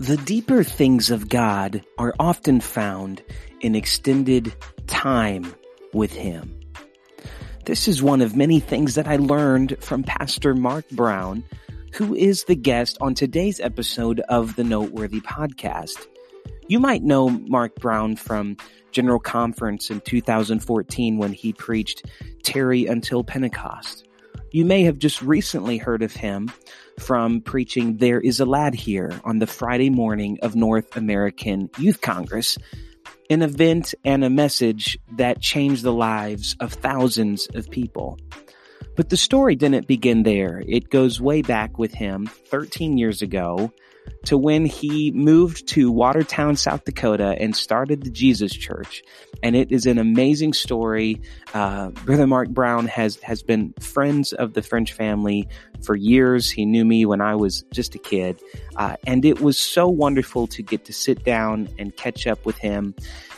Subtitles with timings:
[0.00, 3.20] The deeper things of God are often found
[3.60, 4.54] in extended
[4.86, 5.52] time
[5.92, 6.56] with Him.
[7.64, 11.42] This is one of many things that I learned from Pastor Mark Brown,
[11.94, 16.06] who is the guest on today's episode of the Noteworthy podcast.
[16.68, 18.56] You might know Mark Brown from
[18.92, 22.06] General Conference in 2014 when he preached
[22.44, 24.07] Tarry Until Pentecost.
[24.50, 26.50] You may have just recently heard of him
[26.98, 32.00] from preaching There is a Lad Here on the Friday morning of North American Youth
[32.00, 32.56] Congress,
[33.28, 38.18] an event and a message that changed the lives of thousands of people.
[38.96, 40.62] But the story didn't begin there.
[40.66, 43.70] It goes way back with him 13 years ago
[44.24, 49.02] to when he moved to Watertown, South Dakota and started the Jesus Church.
[49.42, 51.20] And it is an amazing story.
[51.54, 55.48] Uh, Brother Mark Brown has, has been friends of the French family
[55.82, 56.50] for years.
[56.50, 58.40] He knew me when I was just a kid.
[58.76, 62.58] Uh, and it was so wonderful to get to sit down and catch up with
[62.58, 62.94] him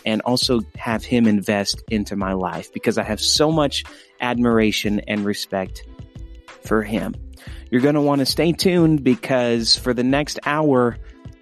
[0.07, 3.85] and also have him invest into my life because I have so much
[4.21, 5.85] admiration and respect
[6.63, 7.15] for him.
[7.71, 10.97] You're going to want to stay tuned because for the next hour,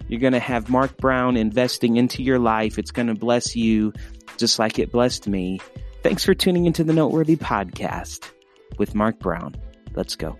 [0.07, 2.77] you're going to have Mark Brown investing into your life.
[2.77, 3.93] It's going to bless you
[4.37, 5.59] just like it blessed me.
[6.01, 8.31] Thanks for tuning into the Noteworthy Podcast
[8.77, 9.55] with Mark Brown.
[9.93, 10.37] Let's go.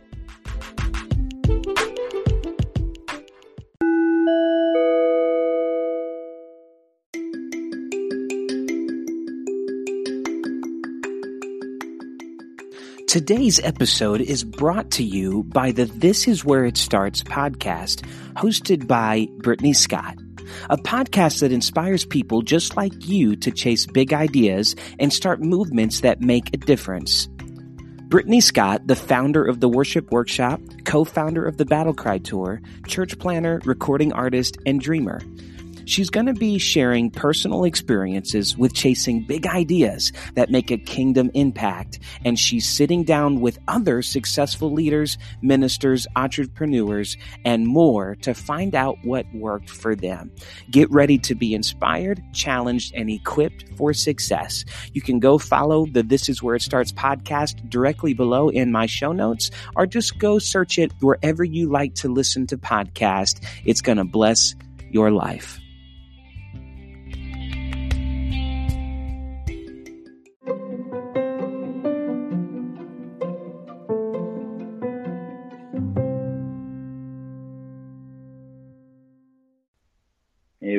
[13.09, 18.85] Today's episode is brought to you by the This Is Where It Starts podcast, hosted
[18.85, 20.15] by Brittany Scott.
[20.69, 26.01] A podcast that inspires people just like you to chase big ideas and start movements
[26.01, 27.27] that make a difference.
[28.09, 33.17] Brittany Scott, the founder of the Worship Workshop, co-founder of the Battle Cry Tour, church
[33.17, 35.19] planter, recording artist, and dreamer.
[35.89, 41.31] She's going to be sharing personal experiences with chasing big ideas that make a kingdom
[41.33, 41.97] impact.
[42.23, 48.97] And she's sitting down with other successful leaders, ministers, entrepreneurs, and more to find out
[49.03, 50.31] what worked for them.
[50.69, 54.65] Get ready to be inspired, challenged, and equipped for success.
[54.93, 58.85] You can go follow the This Is Where It Starts podcast directly below in my
[58.85, 63.43] show notes, or just go search it wherever you like to listen to podcast.
[63.65, 64.53] It's going to bless
[64.91, 65.59] your life.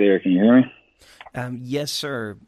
[0.00, 0.72] There, can you hear me?
[1.34, 2.38] Um, yes, sir.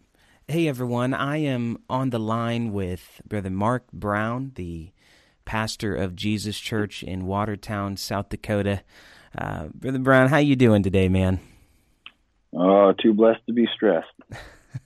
[0.49, 1.13] Hey, everyone.
[1.13, 4.91] I am on the line with Brother Mark Brown, the
[5.45, 8.81] pastor of Jesus Church in Watertown, South Dakota.
[9.37, 11.41] Uh, Brother Brown, how you doing today, man?
[12.55, 14.09] Oh, too blessed to be stressed.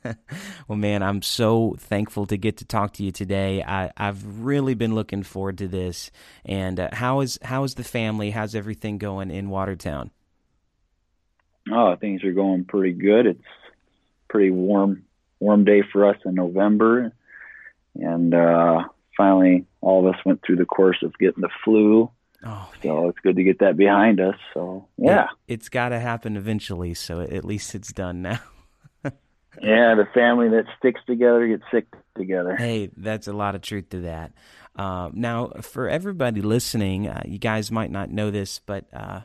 [0.67, 3.63] well, man, I'm so thankful to get to talk to you today.
[3.63, 6.11] I, have really been looking forward to this.
[6.45, 8.33] And uh, how is how is the family?
[8.33, 10.11] How's everything going in Watertown?
[11.71, 13.27] Oh, things are going pretty good.
[13.27, 13.43] It's
[14.29, 15.05] pretty warm,
[15.41, 17.13] warm day for us in November,
[17.95, 18.85] and uh,
[19.17, 22.11] finally, all of us went through the course of getting the flu.
[22.45, 23.09] Oh, so man.
[23.09, 24.37] it's good to get that behind us.
[24.55, 26.95] So yeah, it, has got to happen eventually.
[26.95, 28.41] So at least it's done now.
[29.05, 32.57] yeah, the family that sticks together gets sick together.
[32.57, 34.33] Hey, that's a lot of truth to that.
[34.77, 39.21] Uh, now, for everybody listening, uh, you guys might not know this, but uh,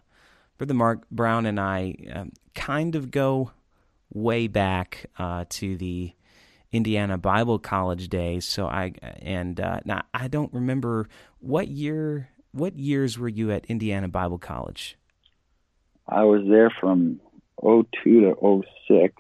[0.62, 3.50] Brother Mark Brown and I um, kind of go
[4.14, 6.14] way back uh, to the
[6.72, 8.46] Indiana Bible College days.
[8.46, 12.30] So I and uh, now I don't remember what year.
[12.52, 15.00] What years were you at Indiana Bible College?
[16.08, 17.20] I was there from
[17.64, 19.16] 02 to 06.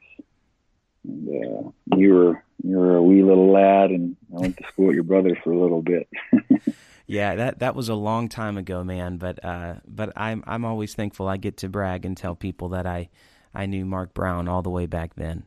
[1.03, 4.85] And, uh, you were you were a wee little lad, and I went to school
[4.85, 6.08] with your brother for a little bit.
[7.11, 9.17] Yeah, that that was a long time ago, man.
[9.17, 12.85] But uh, but I'm I'm always thankful I get to brag and tell people that
[12.85, 13.09] I
[13.53, 15.43] I knew Mark Brown all the way back then.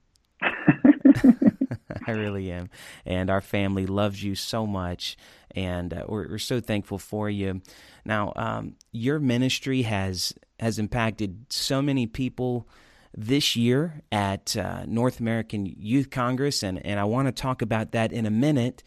[0.42, 2.68] I really am,
[3.06, 5.16] and our family loves you so much,
[5.52, 7.62] and uh, we're, we're so thankful for you.
[8.04, 12.68] Now, um, your ministry has has impacted so many people
[13.16, 17.92] this year at uh, North American Youth Congress, and and I want to talk about
[17.92, 18.82] that in a minute.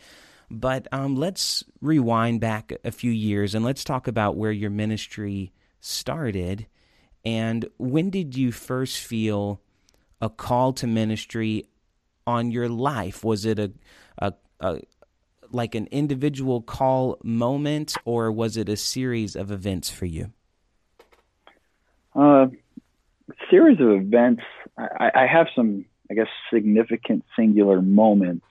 [0.49, 5.51] But um, let's rewind back a few years and let's talk about where your ministry
[5.81, 6.67] started.
[7.25, 9.61] And when did you first feel
[10.21, 11.65] a call to ministry
[12.25, 13.23] on your life?
[13.23, 13.71] Was it a,
[14.19, 14.79] a, a
[15.51, 20.31] like an individual call moment, or was it a series of events for you?
[22.15, 22.47] Uh,
[23.49, 24.44] series of events.
[24.77, 28.45] I, I have some, I guess, significant singular moments.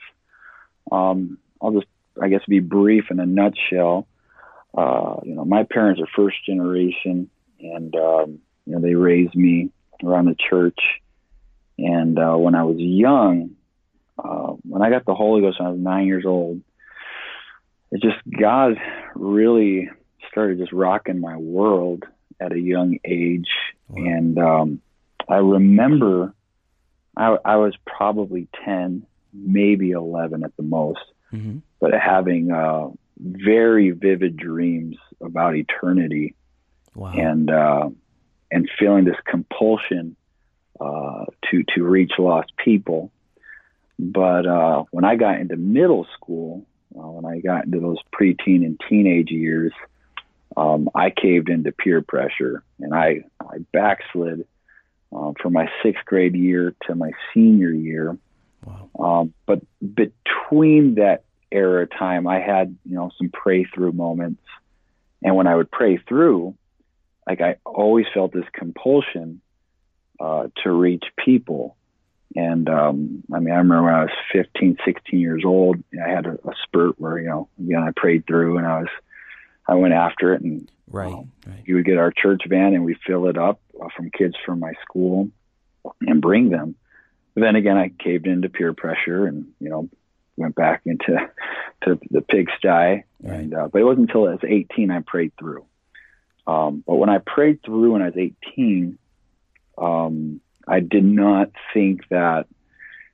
[0.90, 1.86] Um, I'll just,
[2.20, 4.06] I guess, be brief in a nutshell.
[4.76, 7.30] Uh, you know, my parents are first generation,
[7.60, 9.70] and um, you know, they raised me
[10.04, 10.78] around the church.
[11.78, 13.56] And uh, when I was young,
[14.18, 16.60] uh, when I got the Holy Ghost when I was nine years old,
[17.90, 18.76] it just God
[19.14, 19.88] really
[20.30, 22.04] started just rocking my world
[22.40, 23.48] at a young age,
[23.88, 24.04] wow.
[24.04, 24.80] and um,
[25.28, 26.34] I remember
[27.16, 31.00] I, I, was probably ten, maybe eleven at the most,
[31.32, 31.58] mm-hmm.
[31.80, 32.88] but having uh,
[33.18, 36.34] very vivid dreams about eternity,
[36.94, 37.12] wow.
[37.12, 37.88] and uh,
[38.50, 40.16] and feeling this compulsion
[40.80, 43.10] uh, to to reach lost people.
[43.98, 48.64] But uh, when I got into middle school, uh, when I got into those preteen
[48.64, 49.72] and teenage years,
[50.56, 54.46] um, I caved into peer pressure and I, I backslid
[55.14, 58.16] uh, from my sixth grade year to my senior year.
[58.66, 58.90] Wow.
[58.98, 64.42] Um, but between that era time, I had you know some pray through moments,
[65.22, 66.54] and when I would pray through,
[67.26, 69.40] like I always felt this compulsion
[70.20, 71.76] uh, to reach people.
[72.34, 76.26] And um, I mean, I remember when I was 15, 16 years old, I had
[76.26, 78.88] a, a spurt where you know, again, I prayed through and I was
[79.68, 81.62] I went after it, and right, um, right.
[81.64, 84.60] you would get our church van and we fill it up uh, from kids from
[84.60, 85.30] my school
[86.02, 86.76] and bring them.
[87.36, 89.90] But then again, I caved into peer pressure and you know
[90.38, 91.18] went back into
[91.84, 92.66] to the pigsty.
[92.66, 93.04] Right.
[93.22, 95.66] And uh, but it wasn't until I was 18 I prayed through.
[96.46, 98.98] Um, but when I prayed through when I was 18,
[99.76, 102.46] um, I did not think that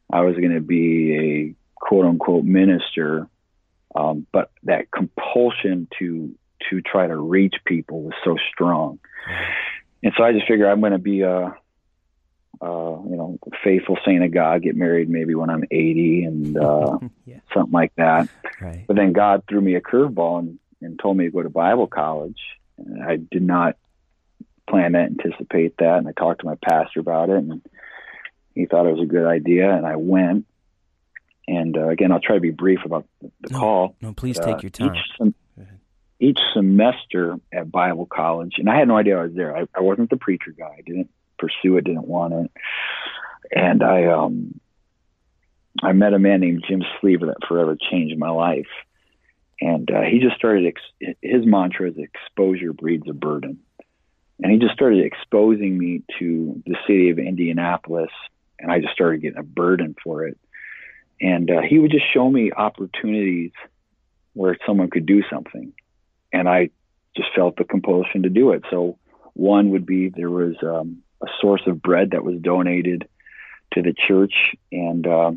[0.08, 3.26] I was going to be a quote unquote minister.
[3.96, 6.32] Um, but that compulsion to
[6.70, 9.00] to try to reach people was so strong.
[10.04, 11.56] And so I just figured I'm going to be a,
[12.62, 16.98] a, you know, faithful saint of God, get married maybe when I'm 80 and uh,
[17.26, 17.40] yeah.
[17.52, 18.28] something like that.
[18.60, 18.84] Right.
[18.86, 21.88] But then God threw me a curveball and, and told me to go to Bible
[21.88, 22.38] college.
[22.78, 23.76] And I did not
[24.68, 25.98] plan to anticipate that.
[25.98, 27.62] And I talked to my pastor about it and
[28.54, 29.70] he thought it was a good idea.
[29.70, 30.46] And I went.
[31.48, 33.96] And uh, again, I'll try to be brief about the, no, call.
[34.00, 34.94] No, please take uh, your time.
[34.94, 35.26] Each,
[36.20, 39.56] each semester at Bible college, and I had no idea I was there.
[39.56, 40.76] I, I wasn't the preacher guy.
[40.78, 41.10] I didn't
[41.42, 42.50] pursue it, didn't want it.
[43.54, 44.60] And I um
[45.82, 48.68] I met a man named Jim Sleva that forever changed my life.
[49.60, 53.58] And uh, he just started, ex- his mantra is exposure breeds a burden.
[54.42, 58.10] And he just started exposing me to the city of Indianapolis,
[58.58, 60.36] and I just started getting a burden for it.
[61.20, 63.52] And uh, he would just show me opportunities
[64.32, 65.72] where someone could do something
[66.32, 66.70] and I
[67.16, 68.64] just felt the compulsion to do it.
[68.70, 68.98] So
[69.34, 73.08] one would be there was um, a source of bread that was donated
[73.74, 74.34] to the church,
[74.70, 75.32] and uh,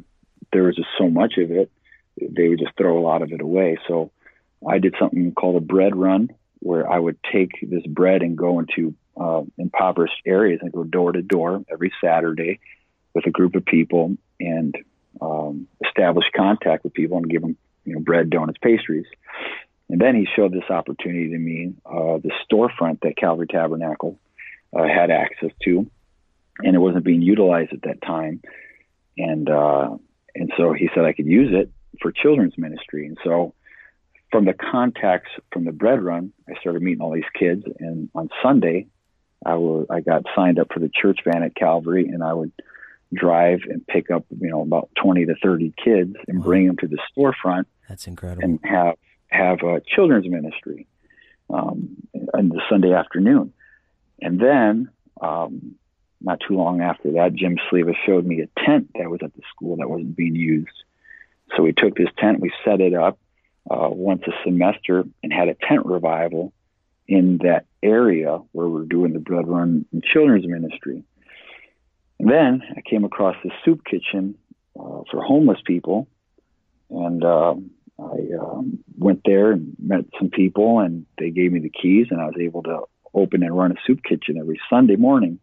[0.51, 1.71] there was just so much of it,
[2.19, 3.77] they would just throw a lot of it away.
[3.87, 4.11] So
[4.67, 6.29] I did something called a bread run,
[6.59, 11.11] where I would take this bread and go into uh, impoverished areas and go door
[11.11, 12.59] to door every Saturday
[13.13, 14.75] with a group of people and
[15.21, 17.55] um, establish contact with people and give them,
[17.85, 19.05] you know, bread, donuts, pastries.
[19.89, 24.19] And then he showed this opportunity to me, uh, the storefront that Calvary Tabernacle
[24.75, 25.89] uh, had access to,
[26.59, 28.41] and it wasn't being utilized at that time.
[29.17, 29.97] And uh,
[30.35, 33.07] and so he said I could use it for children's ministry.
[33.07, 33.53] And so
[34.31, 37.63] from the contacts from the bread run, I started meeting all these kids.
[37.79, 38.87] And on Sunday,
[39.45, 42.51] I was I got signed up for the church van at Calvary, and I would
[43.13, 46.87] drive and pick up you know about 20 to 30 kids and bring them to
[46.87, 47.65] the storefront.
[47.87, 48.43] That's incredible.
[48.43, 48.95] And have
[49.27, 50.87] have a children's ministry
[51.49, 51.95] um,
[52.33, 53.53] on the Sunday afternoon.
[54.21, 54.89] And then,
[55.21, 55.75] um,
[56.21, 59.41] not too long after that, Jim Sleva showed me a tent that was at the
[59.53, 60.83] school that wasn't being used.
[61.55, 63.19] So we took this tent, we set it up
[63.69, 66.53] uh, once a semester, and had a tent revival
[67.07, 71.03] in that area where we're doing the bread run and children's ministry.
[72.19, 74.35] And then I came across the soup kitchen
[74.79, 76.07] uh, for homeless people,
[76.89, 81.69] and um, I um, went there and met some people, and they gave me the
[81.69, 82.83] keys, and I was able to
[83.15, 85.39] open and run a soup kitchen every Sunday morning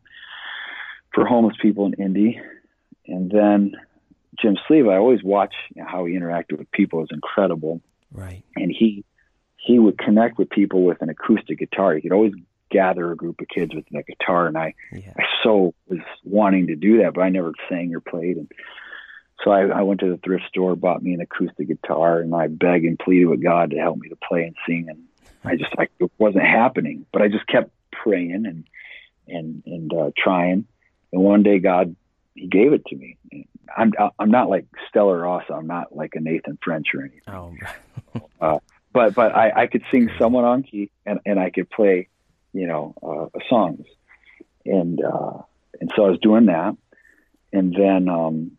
[1.15, 2.41] for homeless people in Indy.
[3.07, 3.73] And then
[4.41, 7.81] Jim Sleva, I always watch you know, how he interacted with people; it was incredible.
[8.13, 8.45] Right.
[8.57, 9.05] And he
[9.57, 11.95] he would connect with people with an acoustic guitar.
[11.95, 12.35] He could always
[12.71, 15.13] gather a group of kids with a guitar, and I yeah.
[15.19, 18.37] I so was wanting to do that, but I never sang or played.
[18.37, 18.51] And
[19.45, 22.47] so I, I went to the thrift store, bought me an acoustic guitar, and I
[22.47, 24.87] begged and pleaded with God to help me to play and sing.
[24.89, 25.05] And
[25.45, 28.65] I just like it wasn't happening, but I just kept praying and
[29.29, 30.67] and and uh, trying.
[31.13, 31.95] And one day God,
[32.35, 33.19] he gave it to me.
[33.77, 35.53] I'm, I'm not like stellar Rossa.
[35.53, 37.23] I'm not like a Nathan French or anything.
[37.29, 38.21] Oh.
[38.41, 38.59] uh,
[38.93, 42.09] but, but I, I could sing someone on key and, and I could play,
[42.53, 43.87] you know, uh, songs.
[44.67, 45.39] And, uh,
[45.81, 46.77] and so I was doing that.
[47.53, 48.53] And then, um,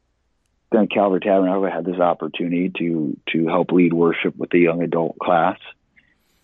[0.71, 5.19] then Calvary Tabernacle had this opportunity to to help lead worship with the young adult
[5.19, 5.59] class,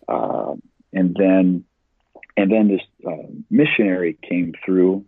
[0.10, 0.56] uh,
[0.94, 1.66] and then
[2.36, 5.06] and then this uh, missionary came through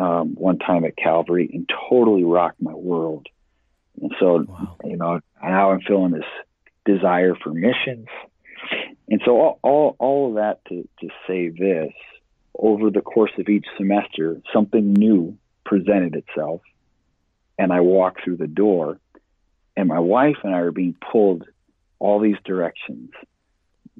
[0.00, 3.26] um, one time at Calvary and totally rocked my world.
[4.00, 4.76] And so, wow.
[4.84, 6.24] you know, now I'm feeling this
[6.84, 8.06] desire for missions.
[9.08, 11.92] And so, all, all, all of that to, to say this
[12.58, 16.62] over the course of each semester, something new presented itself
[17.58, 19.00] and I walk through the door,
[19.76, 21.44] and my wife and I are being pulled
[21.98, 23.10] all these directions.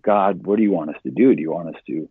[0.03, 1.35] God, what do you want us to do?
[1.35, 2.09] Do you want us to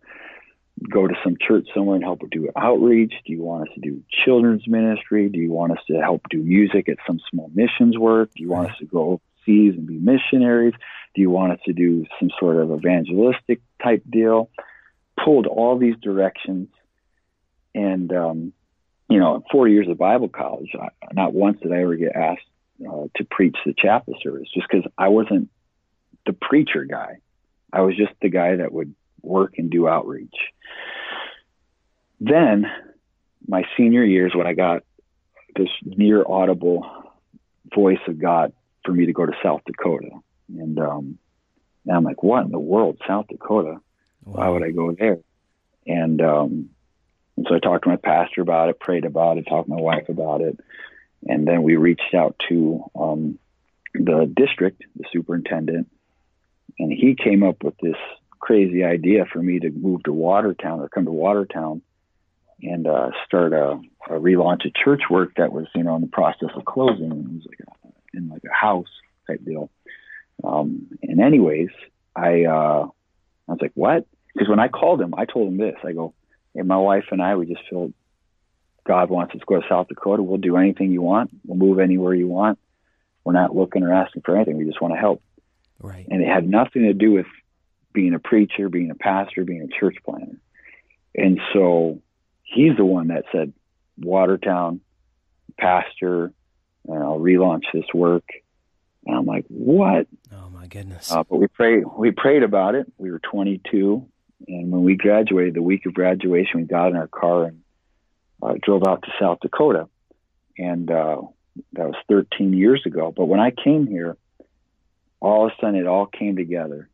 [0.89, 3.13] go to some church somewhere and help do outreach?
[3.25, 5.29] Do you want us to do children's ministry?
[5.29, 8.31] Do you want us to help do music at some small missions work?
[8.35, 10.73] Do you want us to go overseas and be missionaries?
[11.15, 14.49] Do you want us to do some sort of evangelistic type deal?
[15.23, 16.67] Pulled all these directions,
[17.73, 18.53] and um,
[19.09, 22.45] you know, four years of Bible college, I, not once did I ever get asked
[22.87, 25.49] uh, to preach the chapel service just because I wasn't
[26.27, 27.17] the preacher guy.
[27.71, 30.35] I was just the guy that would work and do outreach.
[32.19, 32.65] Then,
[33.47, 34.83] my senior years, when I got
[35.55, 36.89] this near audible
[37.73, 38.53] voice of God
[38.85, 40.09] for me to go to South Dakota,
[40.49, 41.17] and um,
[41.91, 43.79] I'm like, what in the world, South Dakota?
[44.23, 45.19] Why would I go there?
[45.85, 46.69] And um,
[47.37, 49.81] and so I talked to my pastor about it, prayed about it, talked to my
[49.81, 50.59] wife about it.
[51.27, 53.39] And then we reached out to um,
[53.93, 55.87] the district, the superintendent,
[56.79, 57.95] and he came up with this
[58.39, 61.81] crazy idea for me to move to Watertown or come to Watertown
[62.61, 63.79] and uh, start a,
[64.09, 67.11] a relaunch of church work that was, you know, in the process of closing.
[67.11, 68.87] It was like a, in like a house
[69.27, 69.69] type deal.
[70.43, 71.69] Um, and anyways,
[72.15, 72.87] I uh,
[73.47, 74.05] I was like, what?
[74.33, 75.75] Because when I called him, I told him this.
[75.83, 76.13] I go,
[76.55, 77.91] and my wife and I, we just feel
[78.85, 80.23] God wants us to go to South Dakota.
[80.23, 81.31] We'll do anything you want.
[81.45, 82.59] We'll move anywhere you want.
[83.23, 84.57] We're not looking or asking for anything.
[84.57, 85.21] We just want to help.
[85.79, 86.05] Right.
[86.09, 87.25] And it had nothing to do with
[87.93, 90.39] being a preacher, being a pastor, being a church planter.
[91.15, 92.01] And so
[92.43, 93.53] he's the one that said,
[93.99, 94.81] Watertown,
[95.57, 96.31] pastor,
[96.87, 98.25] and I'll relaunch this work.
[99.05, 100.07] And I'm like, what?
[100.31, 101.11] Oh my goodness.
[101.11, 102.91] Uh, but we prayed, we prayed about it.
[102.97, 104.07] We were 22
[104.47, 107.61] and when we graduated, the week of graduation, we got in our car and
[108.41, 109.87] uh, drove out to South Dakota.
[110.57, 111.21] And uh,
[111.73, 113.13] that was 13 years ago.
[113.15, 114.17] But when I came here,
[115.19, 116.89] all of a sudden it all came together.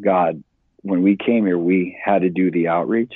[0.00, 0.42] God,
[0.82, 3.14] when we came here, we had to do the outreach,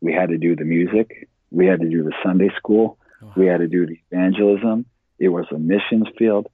[0.00, 3.32] we had to do the music, we had to do the Sunday school, oh.
[3.36, 4.86] we had to do the evangelism.
[5.18, 6.46] It was a missions field.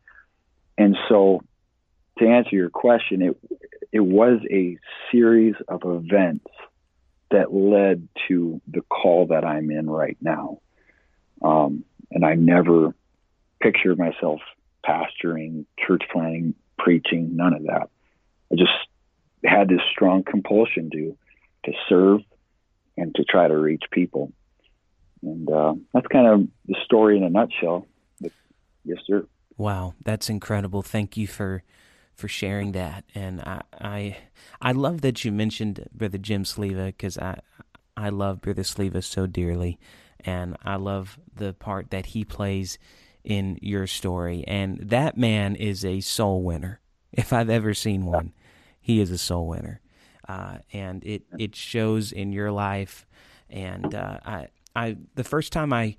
[0.79, 1.43] And so,
[2.19, 3.37] to answer your question, it
[3.93, 4.79] it was a
[5.11, 6.47] series of events
[7.31, 10.61] that led to the call that I'm in right now.
[11.43, 12.95] Um, and I never
[13.61, 14.41] pictured myself
[14.87, 17.89] pastoring, church planting, preaching, none of that.
[18.53, 18.73] I just
[19.45, 21.17] had this strong compulsion to
[21.65, 22.21] to serve
[22.97, 24.33] and to try to reach people.
[25.23, 27.87] And uh, that's kind of the story in a nutshell.
[28.85, 29.27] Yes, sir.
[29.57, 30.83] Wow, that's incredible.
[30.83, 31.63] Thank you for
[32.15, 33.05] for sharing that.
[33.15, 34.17] And I I,
[34.61, 37.41] I love that you mentioned Brother Jim Sleva because I
[37.97, 39.79] I love Brother Sleva so dearly,
[40.21, 42.79] and I love the part that he plays
[43.27, 44.45] in your story.
[44.47, 46.81] And that man is a soul winner.
[47.13, 48.35] If I've ever seen one,
[48.79, 49.81] he is a soul winner,
[50.29, 53.07] uh, and it it shows in your life.
[53.49, 55.97] And uh, I I the first time I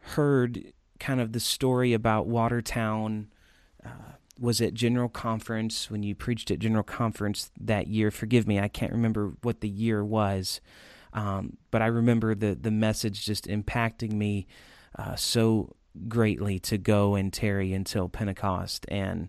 [0.00, 3.28] heard kind of the story about Watertown.
[3.84, 8.10] Uh, was at General Conference when you preached at General Conference that year.
[8.10, 10.62] Forgive me, I can't remember what the year was,
[11.12, 14.46] um, but I remember the the message just impacting me
[14.98, 15.76] uh, so
[16.08, 18.86] greatly to go and tarry until Pentecost.
[18.88, 19.28] And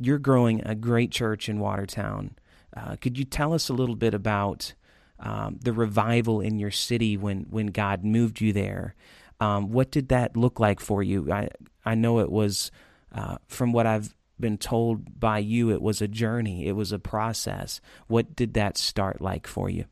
[0.00, 2.36] you're growing a great church in Watertown.
[2.76, 4.72] Uh, could you tell us a little bit about
[5.20, 8.94] um, the revival in your city when when God moved you there?
[9.40, 11.30] Um, what did that look like for you?
[11.32, 11.48] I
[11.84, 12.70] I know it was.
[13.14, 16.98] Uh, from what I've been told by you it was a journey, it was a
[16.98, 17.80] process.
[18.06, 19.84] What did that start like for you?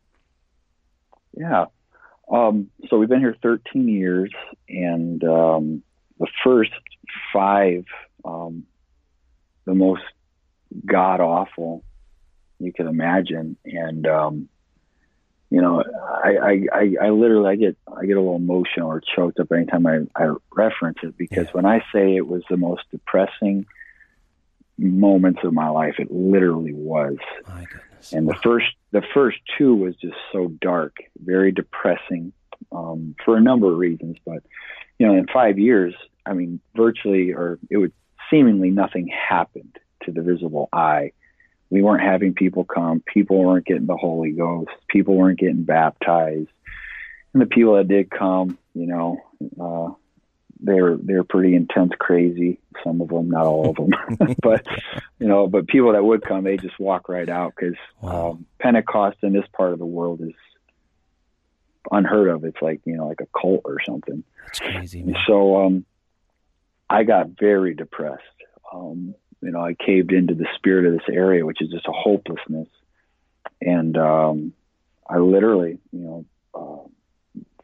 [1.36, 1.66] Yeah.
[2.30, 4.30] Um, so we've been here 13 years,
[4.68, 5.82] and um,
[6.20, 6.70] the first
[7.32, 7.84] five,
[8.24, 8.64] um,
[9.64, 10.02] the most
[10.86, 11.82] god awful
[12.60, 13.56] you can imagine.
[13.64, 14.48] And um,
[15.50, 19.40] you know, I, I, I, literally, I get, I get a little emotional or choked
[19.40, 21.52] up anytime I, I reference it because yeah.
[21.52, 23.66] when I say it was the most depressing
[24.78, 27.16] moments of my life, it literally was.
[27.48, 28.12] My goodness.
[28.12, 32.32] And the first, the first two was just so dark, very depressing,
[32.70, 34.18] um, for a number of reasons.
[34.24, 34.44] But,
[35.00, 37.92] you know, in five years, I mean, virtually, or it would
[38.30, 41.10] seemingly nothing happened to the visible eye
[41.70, 43.02] we weren't having people come.
[43.06, 44.70] People weren't getting the Holy Ghost.
[44.88, 46.48] People weren't getting baptized.
[47.32, 49.18] And the people that did come, you know,
[49.60, 49.94] uh,
[50.62, 52.58] they're they're pretty intense, crazy.
[52.84, 53.90] Some of them, not all of them,
[54.42, 54.66] but
[55.20, 58.32] you know, but people that would come, they just walk right out because wow.
[58.32, 60.34] um, Pentecost in this part of the world is
[61.90, 62.44] unheard of.
[62.44, 64.24] It's like you know, like a cult or something.
[64.46, 65.02] That's crazy.
[65.02, 65.16] Man.
[65.26, 65.84] So, um,
[66.88, 68.22] I got very depressed.
[68.72, 71.92] Um, you know, I caved into the spirit of this area, which is just a
[71.92, 72.68] hopelessness.
[73.60, 74.52] And um,
[75.08, 76.88] I literally, you know, uh,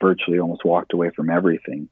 [0.01, 1.89] virtually almost walked away from everything.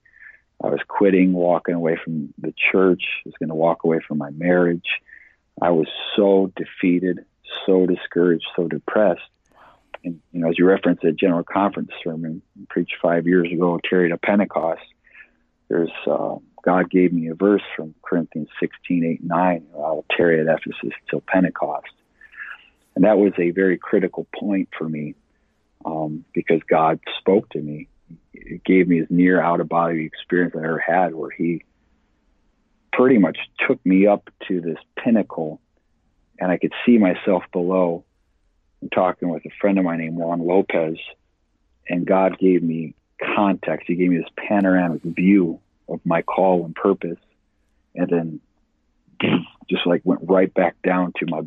[0.62, 3.03] I was quitting, walking away from the church.
[3.25, 5.00] I was going to walk away from my marriage.
[5.61, 7.25] I was so defeated,
[7.67, 9.23] so discouraged, so depressed.
[10.05, 14.13] And you know, as you referenced the general conference sermon preached five years ago, carried
[14.13, 14.83] a Pentecost.
[15.69, 19.67] There's uh, God gave me a verse from Corinthians 16, 8, 9.
[19.75, 21.91] I will tarry at Ephesus till Pentecost.
[22.95, 25.15] And that was a very critical point for me
[25.85, 27.89] um, because God spoke to me.
[28.33, 31.65] It gave me as near out of body experience I ever had, where He
[32.93, 35.61] pretty much took me up to this pinnacle
[36.39, 38.05] and I could see myself below.
[38.93, 40.99] Talking with a friend of mine named Juan Lopez,
[41.88, 42.95] and God gave me
[43.35, 43.87] context.
[43.87, 47.19] He gave me this panoramic view of my call and purpose,
[47.95, 48.41] and then
[49.69, 51.43] just like went right back down to my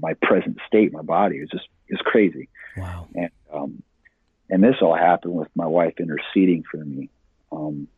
[0.00, 1.38] my present state, my body.
[1.38, 2.48] It was just it was crazy.
[2.76, 3.08] Wow.
[3.14, 3.82] And um,
[4.50, 7.08] and this all happened with my wife interceding for me.
[7.50, 7.88] Um,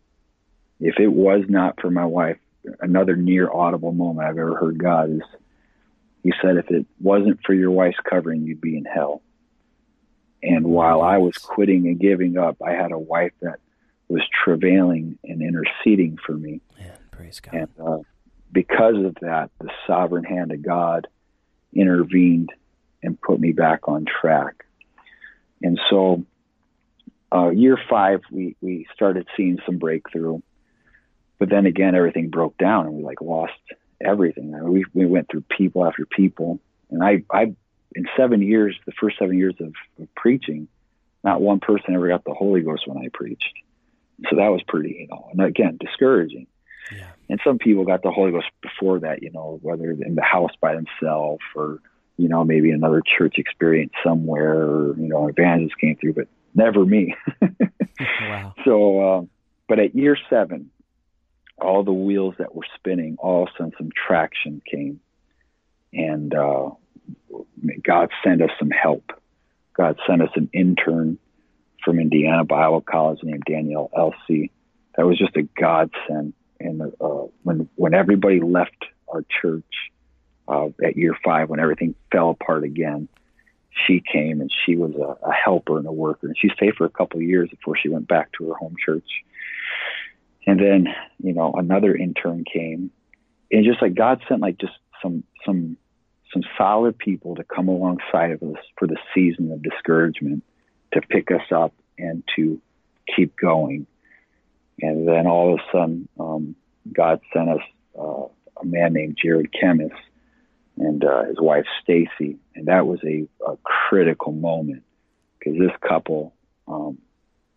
[0.81, 2.39] if it was not for my wife,
[2.81, 5.23] another near audible moment I've ever heard God is
[6.23, 9.23] he said, if it wasn't for your wife's covering, you'd be in hell.
[10.43, 13.59] And while I was quitting and giving up, I had a wife that
[14.09, 16.61] was travailing and interceding for me.
[16.79, 17.55] Man, praise God.
[17.55, 17.99] And uh,
[18.53, 21.07] because of that, the sovereign hand of God
[21.73, 22.51] intervened
[23.03, 24.65] and put me back on track.
[25.63, 26.25] And so,
[27.33, 30.41] uh, year five, we, we started seeing some breakthrough.
[31.39, 33.53] But then again, everything broke down and we like lost
[34.01, 34.55] everything.
[34.55, 36.61] I mean, we, we went through people after people.
[36.91, 37.55] And I, I,
[37.95, 40.69] in seven years, the first seven years of, of preaching,
[41.25, 43.53] not one person ever got the Holy Ghost when I preached.
[44.31, 46.47] So that was pretty, you know, and again, discouraging.
[46.93, 47.07] Yeah.
[47.29, 50.53] And some people got the Holy Ghost before that, you know, whether in the house
[50.61, 51.81] by themselves or,
[52.17, 56.85] you know, maybe another church experience somewhere or, you know, evangelist came through, but never
[56.85, 57.15] me.
[58.21, 58.55] wow.
[58.65, 59.31] So, um,
[59.69, 60.71] but at year seven,
[61.61, 65.01] all the wheels that were spinning, all of a sudden some traction came.
[65.93, 66.71] And uh,
[67.83, 69.13] God sent us some help.
[69.75, 71.19] God sent us an intern
[71.85, 74.51] from Indiana Bible College named Danielle Elsey.
[74.97, 76.35] That was just a godsend.
[76.61, 79.65] And uh, when when everybody left our church
[80.49, 83.09] uh, at year five, when everything fell apart again,
[83.87, 86.27] she came and she was a, a helper and a worker.
[86.27, 88.75] And she stayed for a couple of years before she went back to her home
[88.85, 89.09] church.
[90.49, 90.87] And then,
[91.23, 92.91] you know, another intern came,
[93.53, 95.77] and just like God sent like just some some
[96.33, 100.43] some solid people to come alongside of us for the season of discouragement
[100.95, 102.63] to pick us up and to
[103.15, 103.87] keep going.
[104.81, 106.57] And then all of a sudden, um,
[106.95, 107.63] God sent us
[107.99, 108.29] uh,
[108.63, 109.93] a man named Jared Chemis
[110.79, 114.83] and uh, his wife Stacy, and that was a, a critical moment
[115.39, 116.33] because this couple
[116.67, 116.97] um,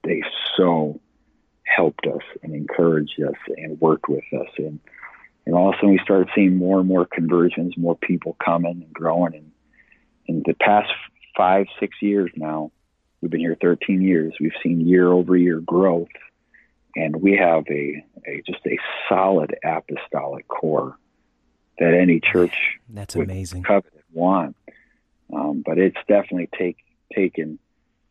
[0.04, 0.23] they
[0.58, 0.99] so
[1.75, 4.79] helped us and encouraged us and worked with us and
[5.45, 8.84] and all of a sudden we started seeing more and more conversions, more people coming
[8.84, 9.51] and growing and
[10.27, 10.91] in the past
[11.36, 12.71] five, six years now,
[13.21, 14.34] We've been here 13 years.
[14.39, 16.10] We've seen year over year growth,
[16.95, 20.97] and we have a, a just a solid apostolic core
[21.77, 24.55] that any church that's amazing covet want.
[25.34, 26.77] Um, but it's definitely take
[27.15, 27.60] taken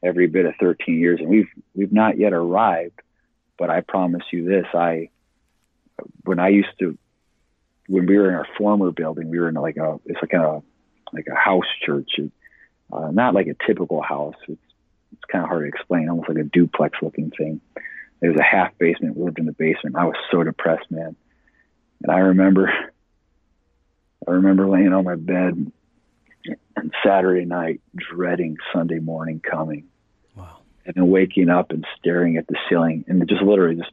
[0.03, 3.01] every bit of 13 years, and we've we've not yet arrived.
[3.61, 5.11] But I promise you this: I
[6.25, 6.97] when I used to
[7.89, 10.63] when we were in our former building, we were in like a it's like a
[11.13, 12.19] like a house church,
[12.91, 14.35] uh, not like a typical house.
[14.49, 14.63] It's
[15.13, 17.61] it's kind of hard to explain, almost like a duplex looking thing.
[18.21, 19.19] There was a half basement.
[19.19, 19.97] We lived in the basement.
[19.97, 21.15] I was so depressed, man.
[22.03, 22.73] And I remember,
[24.27, 25.71] I remember laying on my bed,
[26.77, 29.85] and Saturday night dreading Sunday morning coming.
[30.87, 33.93] And then waking up and staring at the ceiling and just literally just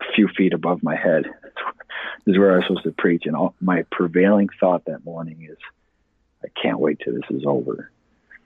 [0.00, 1.24] a few feet above my head.
[2.24, 3.26] this is where I was supposed to preach.
[3.26, 5.58] And all, my prevailing thought that morning is,
[6.44, 7.90] I can't wait till this is over.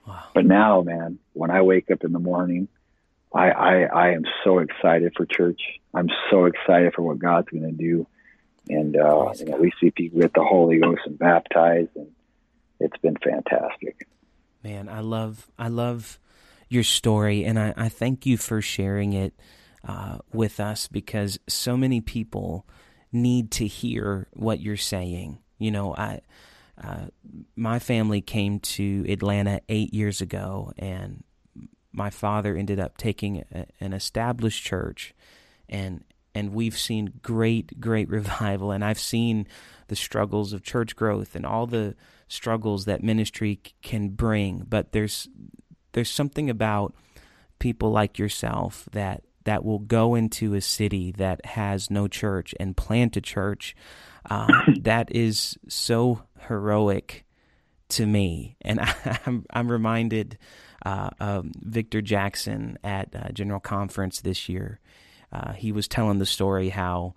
[0.06, 0.24] Wow.
[0.34, 2.68] But now, man, when I wake up in the morning,
[3.34, 5.60] I, I, I am so excited for church.
[5.92, 8.06] I'm so excited for what God's going to do.
[8.68, 12.10] And uh, you know, we see people get the Holy Ghost and baptized, and
[12.80, 14.08] it's been fantastic.
[14.64, 16.18] Man, I love I love
[16.68, 19.34] your story, and I, I thank you for sharing it
[19.86, 22.66] uh, with us because so many people
[23.12, 25.38] need to hear what you're saying.
[25.58, 26.20] You know, I
[26.82, 27.06] uh,
[27.54, 31.24] my family came to Atlanta eight years ago, and
[31.92, 35.14] my father ended up taking a, an established church,
[35.68, 39.46] and and we've seen great, great revival, and I've seen
[39.88, 41.94] the struggles of church growth and all the
[42.28, 44.64] struggles that ministry can bring.
[44.68, 45.28] But there's
[45.96, 46.94] there's something about
[47.58, 52.76] people like yourself that that will go into a city that has no church and
[52.76, 53.74] plant a church
[54.28, 54.46] uh,
[54.80, 57.24] that is so heroic
[57.88, 58.56] to me.
[58.60, 60.36] And I, am I'm reminded
[60.84, 64.80] uh, of Victor Jackson at uh, General Conference this year.
[65.32, 67.14] Uh, he was telling the story how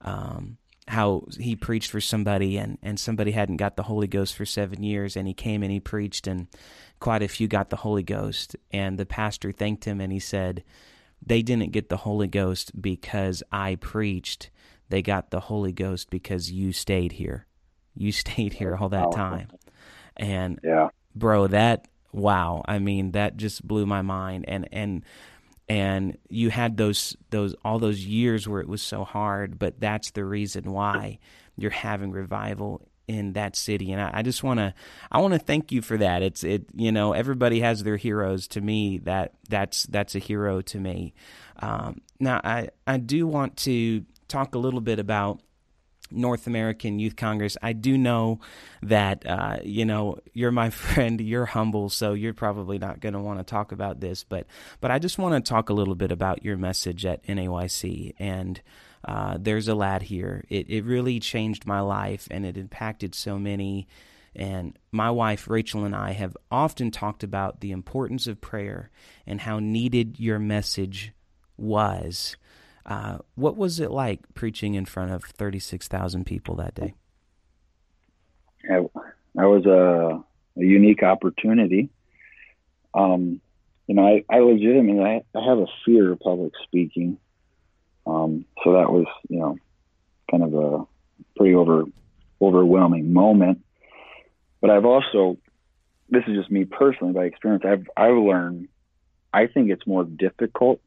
[0.00, 0.56] um,
[0.88, 4.82] how he preached for somebody and, and somebody hadn't got the Holy Ghost for seven
[4.82, 6.46] years and he came and he preached and
[7.00, 10.64] quite a few got the Holy Ghost and the pastor thanked him and he said
[11.24, 14.50] they didn't get the Holy Ghost because I preached.
[14.88, 17.46] They got the Holy Ghost because you stayed here.
[17.94, 19.48] You stayed here all that time.
[20.16, 20.88] And yeah.
[21.14, 22.62] bro that wow.
[22.66, 24.44] I mean that just blew my mind.
[24.46, 25.04] And and
[25.68, 30.10] and you had those those all those years where it was so hard but that's
[30.10, 31.18] the reason why
[31.56, 34.74] you're having revival in that city and i, I just want to
[35.12, 38.48] i want to thank you for that it's it you know everybody has their heroes
[38.48, 41.14] to me that that's that's a hero to me
[41.60, 45.40] um, now i i do want to talk a little bit about
[46.10, 47.56] North American Youth Congress.
[47.62, 48.40] I do know
[48.82, 51.20] that uh, you know you're my friend.
[51.20, 54.24] You're humble, so you're probably not going to want to talk about this.
[54.24, 54.46] But
[54.80, 58.14] but I just want to talk a little bit about your message at NAYC.
[58.18, 58.60] And
[59.04, 60.44] uh, there's a lad here.
[60.48, 63.86] It it really changed my life, and it impacted so many.
[64.36, 68.90] And my wife Rachel and I have often talked about the importance of prayer
[69.28, 71.12] and how needed your message
[71.56, 72.36] was
[72.86, 76.94] uh, what was it like preaching in front of 36,000 people that day?
[79.34, 81.88] That was a, a unique opportunity.
[82.92, 83.40] Um,
[83.86, 87.18] you know, I, I legitimately, I, I have a fear of public speaking.
[88.06, 89.58] Um, so that was, you know,
[90.30, 90.86] kind of a
[91.36, 91.84] pretty over,
[92.40, 93.64] overwhelming moment.
[94.60, 95.38] But I've also,
[96.08, 98.68] this is just me personally by experience, I've, I've learned,
[99.32, 100.80] I think it's more difficult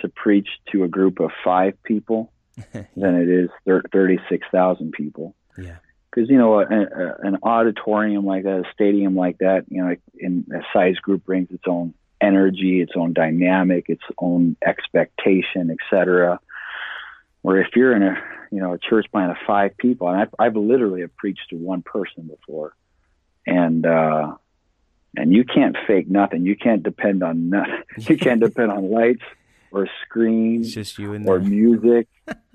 [0.00, 2.32] to preach to a group of five people
[2.72, 3.50] than it is
[3.92, 5.34] 36,000 people.
[5.56, 5.76] Yeah.
[6.10, 9.94] Because, you know, a, a, an auditorium like that, a stadium like that, you know,
[10.18, 16.40] in a size group brings its own energy, its own dynamic, its own expectation, etc.
[17.42, 18.16] Where if you're in a,
[18.50, 21.56] you know, a church plant of five people, and I've, I've literally have preached to
[21.56, 22.74] one person before,
[23.46, 24.34] and, uh,
[25.16, 26.44] and you can't fake nothing.
[26.44, 27.82] You can't depend on nothing.
[28.08, 29.22] You can't depend on lights
[29.70, 32.08] or screens it's just you and or music.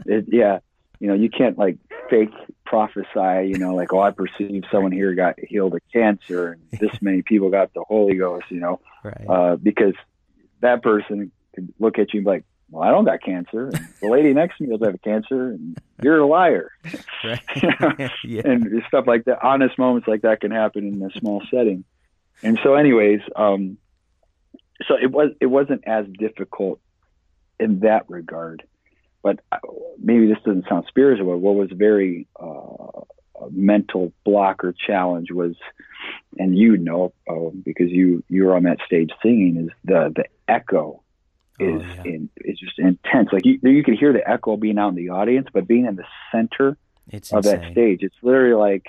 [0.05, 0.59] it, yeah,
[0.99, 1.77] you know, you can't like
[2.09, 2.31] fake
[2.73, 3.49] prophesy.
[3.49, 7.21] You know, like oh, I perceive someone here got healed of cancer, and this many
[7.21, 8.45] people got the Holy Ghost.
[8.49, 9.25] You know, right.
[9.29, 9.93] uh, because
[10.61, 13.67] that person could look at you and be like, well, I don't got cancer.
[13.67, 16.71] And the lady next to me doesn't have cancer, and you're a liar.
[17.23, 17.39] Right.
[18.25, 18.41] yeah.
[18.43, 19.41] And stuff like that.
[19.41, 21.85] Honest moments like that can happen in a small setting.
[22.41, 23.77] And so, anyways, um,
[24.85, 26.81] so it was it wasn't as difficult
[27.61, 28.63] in that regard.
[29.23, 29.57] But uh,
[29.97, 31.27] maybe this doesn't sound spiritual.
[31.27, 33.01] but What was very uh,
[33.41, 35.55] a mental block or challenge was,
[36.37, 40.25] and you know uh, because you you were on that stage singing, is the the
[40.47, 41.01] echo
[41.59, 42.03] is oh, yeah.
[42.03, 43.29] in, is just intense.
[43.31, 45.95] Like you you could hear the echo being out in the audience, but being in
[45.95, 46.77] the center
[47.09, 47.61] it's of insane.
[47.61, 48.85] that stage, it's literally like.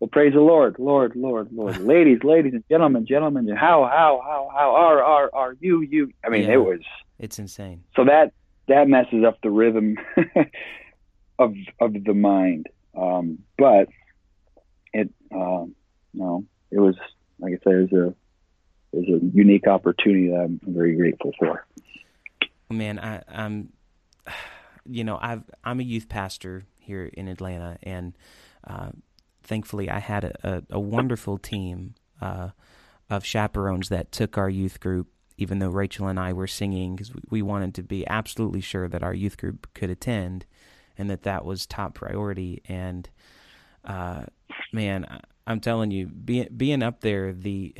[0.00, 4.48] Well, praise the Lord, Lord, Lord, Lord, ladies, ladies and gentlemen, gentlemen, how, how, how,
[4.56, 6.12] how are, are, are you, you?
[6.24, 6.52] I mean, yeah.
[6.52, 6.78] it was,
[7.18, 7.82] it's insane.
[7.96, 8.32] So that
[8.68, 9.96] that messes up the rhythm
[11.38, 12.66] of of the mind.
[12.96, 13.88] Um, but
[14.92, 15.66] it, uh,
[16.70, 16.96] it was
[17.38, 18.06] like I said, it was a
[18.92, 21.66] it was a unique opportunity that I'm very grateful for.
[22.70, 23.72] Man, I, I'm,
[24.86, 28.16] you know, I've I'm a youth pastor here in Atlanta, and
[28.66, 28.90] uh,
[29.42, 32.50] thankfully I had a, a, a wonderful team uh,
[33.10, 37.12] of chaperones that took our youth group, even though Rachel and I were singing, because
[37.30, 40.44] we wanted to be absolutely sure that our youth group could attend
[40.98, 42.60] and that that was top priority.
[42.68, 43.08] And
[43.84, 44.24] uh,
[44.72, 47.74] man, I'm telling you, being being up there, the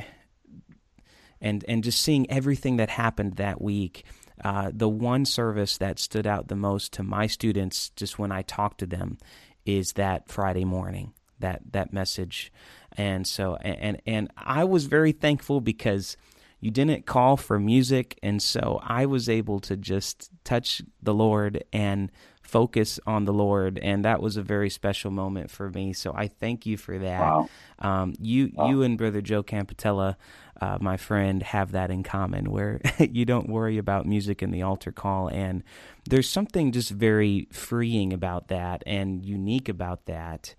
[1.41, 4.05] and and just seeing everything that happened that week.
[4.41, 8.41] Uh, the one service that stood out the most to my students, just when I
[8.41, 9.17] talked to them,
[9.65, 12.53] is that Friday morning, that that message,
[12.93, 16.15] and so and and I was very thankful because
[16.59, 21.63] you didn't call for music, and so I was able to just touch the Lord
[21.71, 25.93] and focus on the Lord, and that was a very special moment for me.
[25.93, 27.21] So I thank you for that.
[27.21, 27.49] Wow.
[27.79, 28.69] Um, you wow.
[28.69, 30.15] you and Brother Joe Campatella,
[30.59, 34.63] uh, my friend, have that in common, where you don't worry about music in the
[34.63, 35.63] altar call, and
[36.09, 40.55] there's something just very freeing about that and unique about that.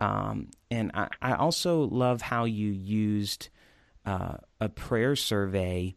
[0.00, 3.48] Um, and I, I also love how you used
[4.04, 5.96] uh, a prayer survey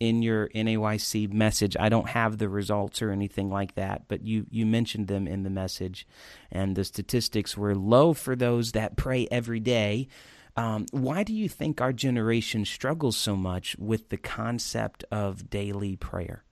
[0.00, 1.76] in your NAYC message.
[1.78, 5.42] I don't have the results or anything like that, but you, you mentioned them in
[5.44, 6.06] the message,
[6.50, 10.08] and the statistics were low for those that pray every day.
[10.56, 15.96] Um, why do you think our generation struggles so much with the concept of daily
[15.96, 16.44] prayer?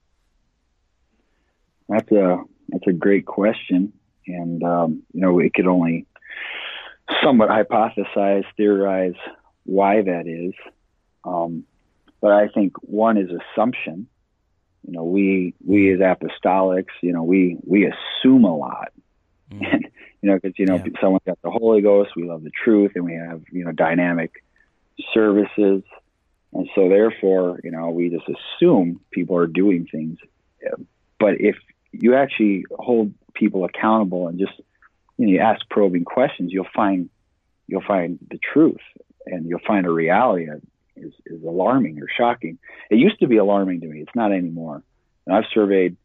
[1.87, 2.37] That's a
[2.69, 3.93] that's a great question,
[4.25, 6.05] and um, you know it could only
[7.23, 9.15] somewhat hypothesize, theorize
[9.65, 10.53] why that is.
[11.23, 11.65] Um,
[12.21, 14.07] but I think one is assumption.
[14.85, 18.91] You know, we we as apostolics, you know, we we assume a lot,
[19.51, 19.65] mm.
[19.73, 19.87] and
[20.21, 20.91] you know, because you know, yeah.
[21.01, 24.43] someone got the Holy Ghost, we love the truth, and we have you know dynamic
[25.13, 25.83] services,
[26.53, 30.17] and so therefore, you know, we just assume people are doing things.
[31.19, 31.55] But if
[31.91, 34.53] you actually hold people accountable and just
[35.17, 37.09] you, know, you ask probing questions, you'll find
[37.67, 38.81] you'll find the truth
[39.25, 40.47] and you'll find a reality
[40.95, 42.57] is, is alarming or shocking.
[42.89, 44.01] It used to be alarming to me.
[44.01, 44.83] It's not anymore.
[45.25, 45.95] And I've surveyed,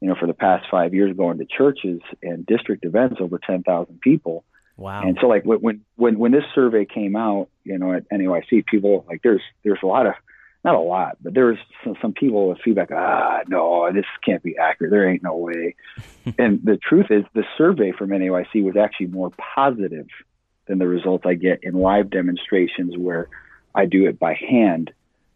[0.00, 4.00] you know, for the past five years, going to churches and district events over 10,000
[4.00, 4.44] people.
[4.76, 5.02] Wow.
[5.02, 9.04] And so like when, when, when this survey came out, you know, at NAYC, people
[9.08, 10.14] like there's, there's a lot of,
[10.64, 12.90] not a lot, but there's some, some people with feedback.
[12.92, 14.90] Ah, no, this can't be accurate.
[14.90, 15.76] There ain't no way.
[16.38, 20.08] and the truth is the survey from NAYC was actually more positive
[20.66, 23.28] than the results I get in live demonstrations where
[23.76, 24.92] I do it by hand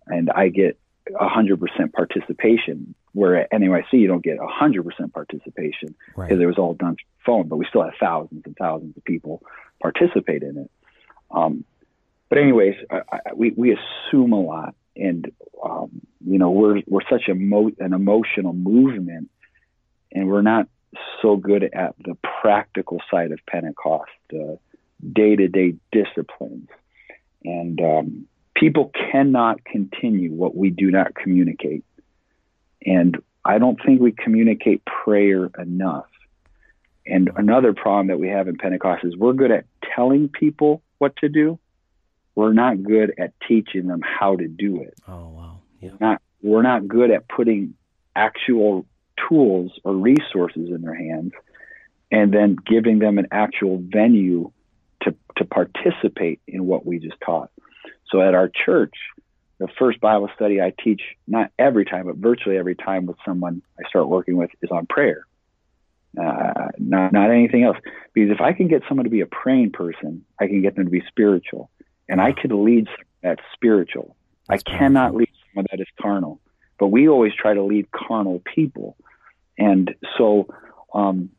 [0.07, 2.95] and I get 100% participation.
[3.13, 6.31] Where at NAYC, you don't get 100% participation because right.
[6.31, 9.43] it was all done phone, but we still have thousands and thousands of people
[9.83, 10.71] participate in it.
[11.31, 11.65] Um,
[12.29, 15.31] but anyways, I, I, we, we assume a lot and,
[15.65, 15.91] um,
[16.25, 19.29] you know, we're, we're such a mo- an emotional movement
[20.13, 20.69] and we're not
[21.23, 24.59] so good at the practical side of Pentecost, the
[25.13, 26.69] day to day disciplines.
[27.45, 31.85] And um, people cannot continue what we do not communicate.
[32.85, 36.07] And I don't think we communicate prayer enough.
[37.07, 41.17] And another problem that we have in Pentecost is we're good at telling people what
[41.17, 41.59] to do.
[42.35, 44.95] We're not good at teaching them how to do it.
[45.09, 45.61] Oh wow.
[45.81, 45.91] Yeah.
[46.01, 47.75] Not we're not good at putting
[48.15, 48.87] actual
[49.29, 51.33] tools or resources in their hands
[52.11, 54.53] and then giving them an actual venue
[55.03, 57.51] to, to participate in what we just taught.
[58.11, 58.95] So at our church,
[59.59, 63.63] the first Bible study I teach, not every time, but virtually every time with someone
[63.79, 65.27] I start working with, is on prayer.
[66.21, 67.77] Uh, not not anything else.
[68.15, 70.87] Because if I can get someone to be a praying person, I can get them
[70.87, 71.71] to be spiritual,
[72.09, 72.89] and I can lead
[73.23, 74.17] that spiritual.
[74.49, 76.41] That's I cannot lead someone that is carnal.
[76.79, 78.97] But we always try to lead carnal people,
[79.57, 80.49] and so
[80.95, 81.31] um,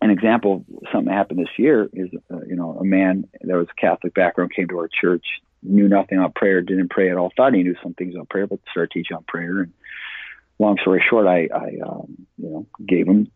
[0.00, 3.56] an example of something that happened this year is, uh, you know, a man that
[3.56, 5.26] was Catholic background came to our church
[5.62, 8.46] knew nothing about prayer, didn't pray at all, thought he knew some things about prayer,
[8.46, 9.60] but started teaching on prayer.
[9.60, 9.72] And
[10.58, 13.30] long story short, I, I um, you know, gave him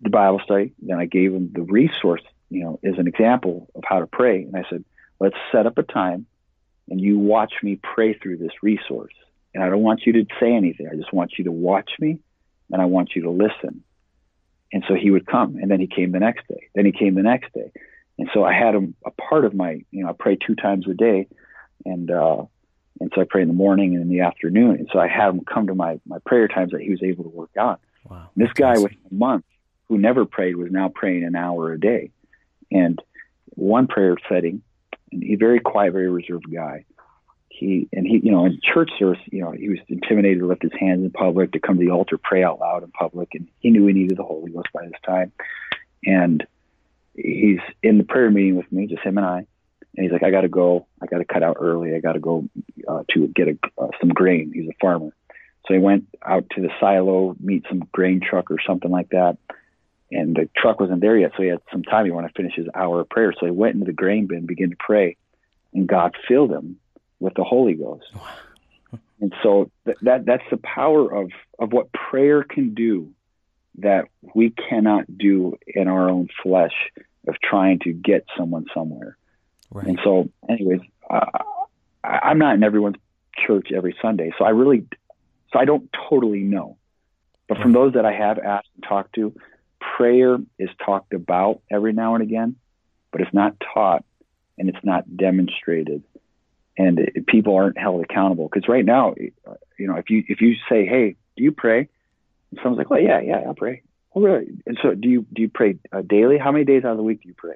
[0.00, 0.72] the Bible study.
[0.80, 4.42] Then I gave him the resource, you know, as an example of how to pray.
[4.42, 4.84] And I said,
[5.20, 6.26] let's set up a time
[6.88, 9.14] and you watch me pray through this resource.
[9.54, 10.88] And I don't want you to say anything.
[10.90, 12.18] I just want you to watch me
[12.70, 13.84] and I want you to listen.
[14.72, 16.68] And so he would come and then he came the next day.
[16.74, 17.70] Then he came the next day.
[18.18, 20.86] And so I had him a part of my, you know, I pray two times
[20.88, 21.28] a day,
[21.84, 22.44] and uh,
[23.00, 24.76] and so I pray in the morning and in the afternoon.
[24.76, 27.24] And so I had him come to my my prayer times that he was able
[27.24, 27.78] to work on.
[28.08, 28.82] Wow, and this guy awesome.
[28.84, 29.44] within a month
[29.88, 32.10] who never prayed was now praying an hour a day,
[32.70, 33.00] and
[33.54, 34.62] one prayer setting,
[35.10, 36.84] and he very quiet, very reserved guy.
[37.48, 40.62] He and he, you know, in church service, you know, he was intimidated to lift
[40.62, 43.48] his hands in public, to come to the altar, pray out loud in public, and
[43.60, 45.32] he knew he needed the Holy Ghost by this time.
[46.04, 46.46] And
[47.14, 49.38] he's in the prayer meeting with me, just him and I.
[49.96, 50.86] and he's like, I got to go.
[51.00, 51.94] I got to cut out early.
[51.94, 52.48] I got to go
[52.88, 54.52] uh, to get a, uh, some grain.
[54.54, 55.10] He's a farmer.
[55.66, 59.38] So he went out to the silo, meet some grain truck or something like that.
[60.10, 62.04] And the truck wasn't there yet, so he had some time.
[62.04, 63.32] He wanted to finish his hour of prayer.
[63.38, 65.16] So he went into the grain bin, began to pray,
[65.72, 66.78] and God filled him
[67.18, 68.04] with the Holy Ghost.
[69.20, 73.12] and so th- that that's the power of of what prayer can do
[73.78, 76.74] that we cannot do in our own flesh
[77.26, 79.16] of trying to get someone somewhere.
[79.70, 79.86] Right.
[79.86, 81.26] And so, anyways, uh,
[82.04, 82.96] I'm not in everyone's
[83.34, 84.86] church every Sunday, so I really,
[85.52, 86.76] so I don't totally know.
[87.48, 89.34] But from those that I have asked and talked to,
[89.96, 92.56] prayer is talked about every now and again,
[93.10, 94.04] but it's not taught
[94.58, 96.02] and it's not demonstrated,
[96.78, 98.48] and it, people aren't held accountable.
[98.48, 99.14] Because right now,
[99.78, 101.88] you know, if you if you say, "Hey, do you pray?"
[102.56, 104.48] Someone's like, "Well, yeah, yeah, I pray." Well, really?
[104.66, 106.38] And so, do you do you pray uh, daily?
[106.38, 107.54] How many days out of the week do you pray?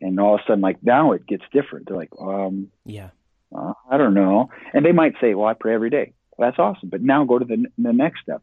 [0.00, 1.88] and all of a sudden like now it gets different.
[1.88, 3.10] They're like um yeah.
[3.54, 4.50] Uh, i don't know.
[4.72, 6.12] And they might say well i pray every day.
[6.36, 6.88] Well, that's awesome.
[6.88, 8.42] But now go to the, the next step.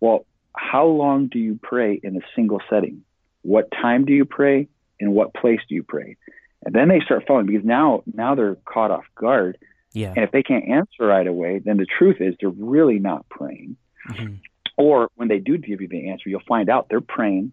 [0.00, 3.02] Well how long do you pray in a single setting?
[3.42, 4.68] What time do you pray?
[4.98, 6.16] In what place do you pray?
[6.64, 9.58] And then they start following because now now they're caught off guard.
[9.92, 10.12] Yeah.
[10.14, 13.76] And if they can't answer right away then the truth is they're really not praying.
[14.08, 14.34] Mm-hmm.
[14.76, 17.52] Or when they do give you the answer you'll find out they're praying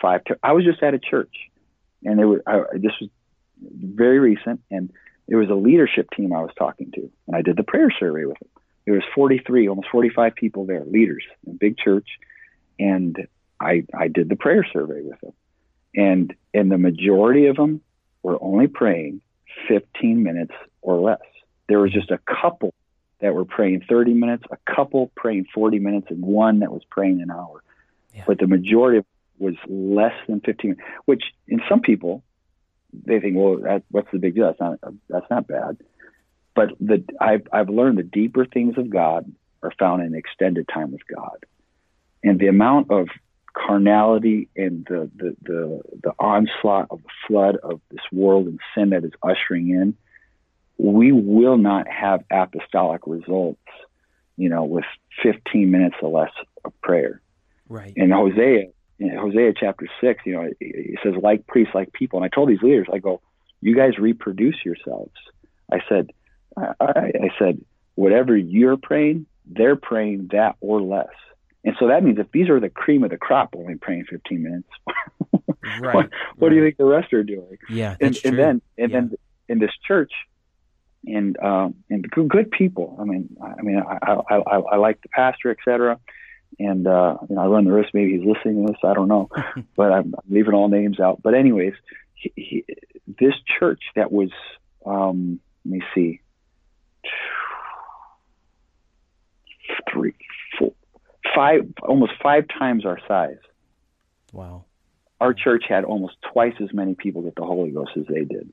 [0.00, 1.34] five to i was just at a church
[2.04, 3.10] and they were I, this was
[3.62, 4.92] very recent, and
[5.28, 8.24] there was a leadership team I was talking to, and I did the prayer survey
[8.24, 8.48] with them.
[8.84, 12.08] There was 43, almost 45 people there, leaders in big church,
[12.78, 13.16] and
[13.60, 15.32] I I did the prayer survey with them,
[15.94, 17.82] and and the majority of them
[18.22, 19.20] were only praying
[19.68, 21.20] 15 minutes or less.
[21.68, 22.74] There was just a couple
[23.20, 27.20] that were praying 30 minutes, a couple praying 40 minutes, and one that was praying
[27.20, 27.62] an hour.
[28.14, 28.24] Yeah.
[28.26, 29.04] But the majority of
[29.38, 32.22] was less than 15, which in some people,
[32.92, 34.46] they think, well, that, what's the big deal?
[34.46, 34.78] That's not,
[35.08, 35.78] that's not bad.
[36.54, 40.92] But the, I've, I've learned the deeper things of God are found in extended time
[40.92, 41.44] with God.
[42.22, 43.08] And the amount of
[43.54, 48.90] carnality and the, the, the, the onslaught of the flood of this world and sin
[48.90, 49.96] that is ushering in,
[50.82, 53.60] we will not have apostolic results,
[54.36, 54.84] you know, with
[55.22, 56.32] 15 minutes or less
[56.64, 57.20] of prayer.
[57.68, 57.92] Right.
[57.96, 62.18] And Hosea in Hosea chapter six, you know, it says like priests, like people.
[62.18, 63.20] And I told these leaders, I go,
[63.60, 65.12] you guys reproduce yourselves.
[65.72, 66.10] I said,
[66.56, 67.64] I, I said,
[67.94, 71.08] whatever you're praying, they're praying that or less.
[71.64, 74.42] And so that means if these are the cream of the crop, only praying 15
[74.42, 74.68] minutes,
[75.80, 76.48] right, what, what right.
[76.50, 77.58] do you think the rest are doing?
[77.68, 79.00] Yeah, and, and then and yeah.
[79.00, 79.12] then
[79.48, 80.12] in this church,
[81.06, 82.96] and um, and good people.
[83.00, 83.98] I mean, I mean, I
[84.30, 85.98] I, I, I like the pastor, etc.
[86.58, 88.80] and uh, you know, I run the risk maybe he's listening to this.
[88.84, 89.28] I don't know,
[89.76, 91.22] but I'm, I'm, leaving all names out.
[91.22, 91.74] But anyways,
[92.14, 92.64] he, he,
[93.06, 94.30] this church that was,
[94.84, 96.20] um, let me see,
[99.92, 100.14] three,
[100.58, 100.72] four,
[101.34, 103.38] five, almost five times our size.
[104.32, 104.64] Wow.
[105.20, 108.50] Our church had almost twice as many people get the Holy Ghost as they did.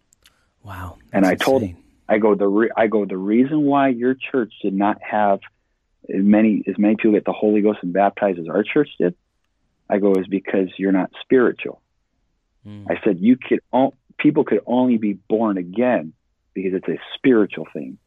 [0.63, 0.97] Wow.
[1.13, 1.77] And I told him,
[2.10, 5.39] I go the re- I go the reason why your church did not have
[6.10, 9.15] as many as many people get the Holy Ghost and baptized as our church did,
[9.89, 11.82] I go is because you're not spiritual.
[12.65, 12.86] Mm.
[12.89, 13.60] I said you could
[14.17, 16.13] people could only be born again
[16.54, 17.98] because it's a spiritual thing.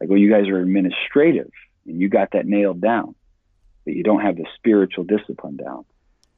[0.00, 1.50] I go, you guys are administrative
[1.86, 3.14] and you got that nailed down,
[3.84, 5.84] but you don't have the spiritual discipline down.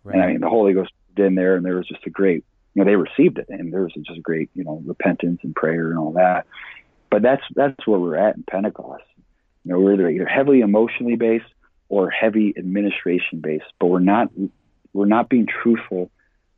[0.04, 0.14] Right.
[0.14, 2.82] And I mean, the Holy Ghost in there, and there was just a great, you
[2.82, 5.90] know, they received it, and there was just a great, you know, repentance and prayer
[5.90, 6.46] and all that.
[7.10, 9.04] But that's that's where we're at in Pentecost.
[9.64, 11.46] You know, we're either heavily emotionally based
[11.88, 14.28] or heavy administration based, but we're not
[14.92, 16.10] we're not being truthful,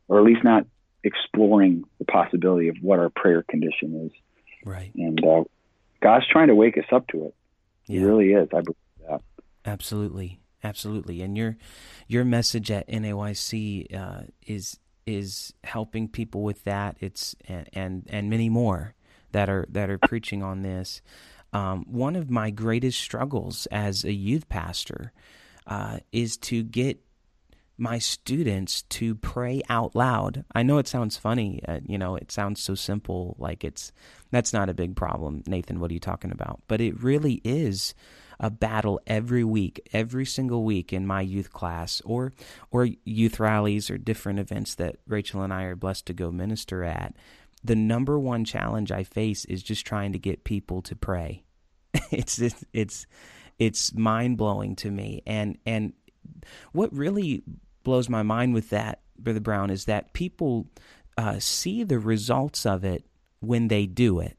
[0.07, 0.65] or at least not
[1.03, 4.11] exploring the possibility of what our prayer condition is.
[4.65, 4.93] Right.
[4.95, 5.43] And uh,
[6.01, 7.35] God's trying to wake us up to it.
[7.87, 7.99] Yeah.
[7.99, 8.49] He really is.
[8.53, 8.75] I believe
[9.09, 9.21] that.
[9.65, 11.21] Absolutely, absolutely.
[11.21, 11.57] And your
[12.07, 16.97] your message at NAYC uh, is is helping people with that.
[16.99, 18.95] It's and, and and many more
[19.31, 21.01] that are that are preaching on this.
[21.53, 25.11] Um, one of my greatest struggles as a youth pastor
[25.67, 26.99] uh, is to get
[27.77, 30.45] my students to pray out loud.
[30.53, 33.91] I know it sounds funny, uh, you know, it sounds so simple, like it's
[34.29, 35.43] that's not a big problem.
[35.47, 36.61] Nathan, what are you talking about?
[36.67, 37.95] But it really is
[38.39, 42.33] a battle every week, every single week in my youth class or
[42.69, 46.83] or youth rallies or different events that Rachel and I are blessed to go minister
[46.83, 47.15] at
[47.63, 51.43] the number one challenge I face is just trying to get people to pray.
[52.11, 53.05] it's it's it's,
[53.59, 55.93] it's mind blowing to me, and and
[56.71, 57.43] what really
[57.83, 60.67] blows my mind with that, Brother Brown, is that people
[61.17, 63.05] uh, see the results of it
[63.39, 64.37] when they do it.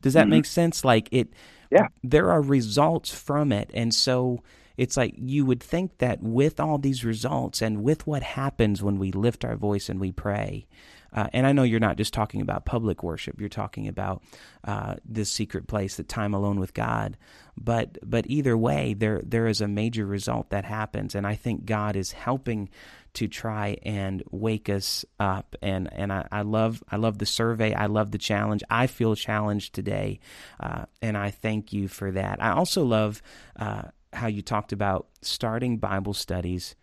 [0.00, 0.30] Does that mm-hmm.
[0.30, 0.84] make sense?
[0.84, 1.32] Like it,
[1.70, 1.88] yeah.
[2.02, 4.42] There are results from it, and so
[4.76, 8.98] it's like you would think that with all these results and with what happens when
[8.98, 10.66] we lift our voice and we pray,
[11.12, 14.22] uh, and I know you're not just talking about public worship; you're talking about
[14.64, 17.16] uh, this secret place, the time alone with God.
[17.56, 21.66] But but either way, there there is a major result that happens, and I think
[21.66, 22.70] God is helping
[23.14, 25.54] to try and wake us up.
[25.60, 27.74] And and I, I love I love the survey.
[27.74, 28.62] I love the challenge.
[28.70, 30.20] I feel challenged today,
[30.60, 32.42] uh, and I thank you for that.
[32.42, 33.22] I also love
[33.56, 33.82] uh,
[34.14, 36.74] how you talked about starting Bible studies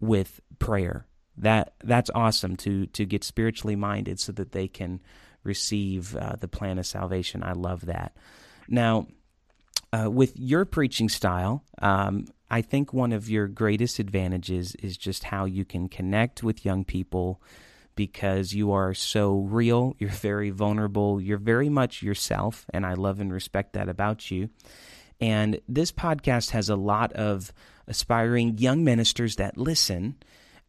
[0.00, 1.06] with prayer
[1.36, 5.00] that that's awesome to to get spiritually minded so that they can
[5.44, 7.42] receive uh, the plan of salvation.
[7.42, 8.16] I love that.
[8.68, 9.06] Now,
[9.92, 15.24] uh, with your preaching style, um, I think one of your greatest advantages is just
[15.24, 17.42] how you can connect with young people
[17.94, 23.20] because you are so real, you're very vulnerable, you're very much yourself, and I love
[23.20, 24.50] and respect that about you.
[25.20, 27.52] And this podcast has a lot of
[27.86, 30.16] aspiring young ministers that listen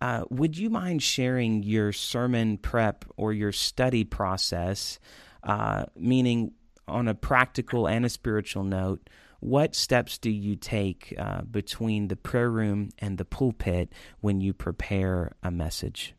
[0.03, 4.99] uh, would you mind sharing your sermon prep or your study process,
[5.43, 6.51] uh, meaning
[6.89, 9.09] on a practical and a spiritual note?
[9.39, 14.53] What steps do you take uh, between the prayer room and the pulpit when you
[14.53, 16.13] prepare a message?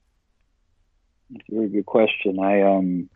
[1.29, 2.39] That's a very good question.
[2.39, 3.11] I um,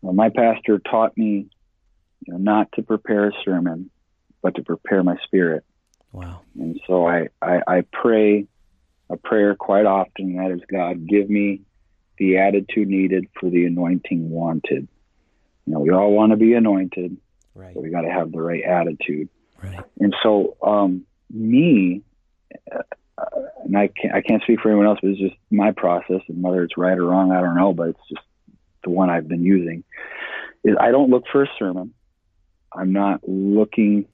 [0.00, 1.50] well, my pastor taught me,
[2.26, 3.90] you know, not to prepare a sermon,
[4.40, 5.62] but to prepare my spirit.
[6.10, 6.40] Wow!
[6.58, 8.46] And so I I, I pray
[9.12, 11.62] a prayer quite often, and that is God, give me
[12.18, 14.88] the attitude needed for the anointing wanted.
[15.66, 17.16] You know, we all want to be anointed,
[17.54, 17.74] right.
[17.74, 19.28] but we got to have the right attitude.
[19.62, 19.80] Right.
[20.00, 22.02] And so, um, me,
[22.70, 22.82] uh,
[23.64, 26.42] and I can't, I can't speak for anyone else, but it's just my process, and
[26.42, 28.24] whether it's right or wrong, I don't know, but it's just
[28.82, 29.84] the one I've been using.
[30.64, 31.92] Is I don't look for a sermon.
[32.74, 34.06] I'm not looking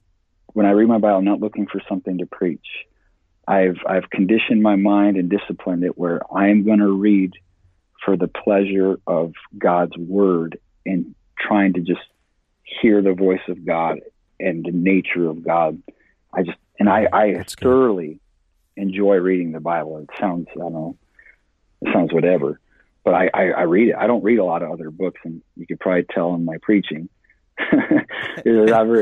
[0.53, 1.17] when I read my Bible.
[1.17, 2.65] I'm not looking for something to preach.
[3.49, 7.33] I've I've conditioned my mind and disciplined it where I am going to read
[8.05, 12.01] for the pleasure of God's word and trying to just
[12.63, 14.01] hear the voice of God
[14.39, 15.81] and the nature of God.
[16.31, 18.19] I just and I, I That's thoroughly
[18.75, 18.83] good.
[18.83, 19.97] enjoy reading the Bible.
[19.97, 20.97] It sounds I don't know,
[21.81, 22.59] it sounds whatever,
[23.03, 23.95] but I, I, I read it.
[23.95, 26.57] I don't read a lot of other books, and you could probably tell in my
[26.61, 27.09] preaching.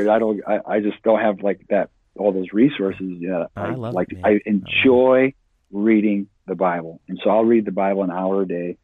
[0.08, 0.40] I, I don't.
[0.48, 3.06] I, I just don't have like that all those resources.
[3.18, 5.34] Yeah, I, I love like it, I enjoy
[5.70, 8.76] reading the Bible, and so I'll read the Bible an hour a day.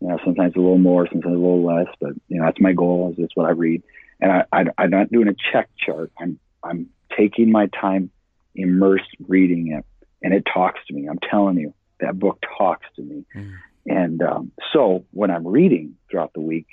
[0.00, 2.72] You know, sometimes a little more, sometimes a little less, but you know that's my
[2.72, 3.10] goal.
[3.12, 3.82] Is that's what I read,
[4.20, 6.10] and I, I I'm not doing a check chart.
[6.18, 8.10] I'm I'm taking my time,
[8.54, 9.84] immersed reading it,
[10.22, 11.08] and it talks to me.
[11.08, 13.24] I'm telling you, that book talks to me.
[13.34, 13.58] Mm.
[13.86, 16.66] And um, so when I'm reading throughout the week,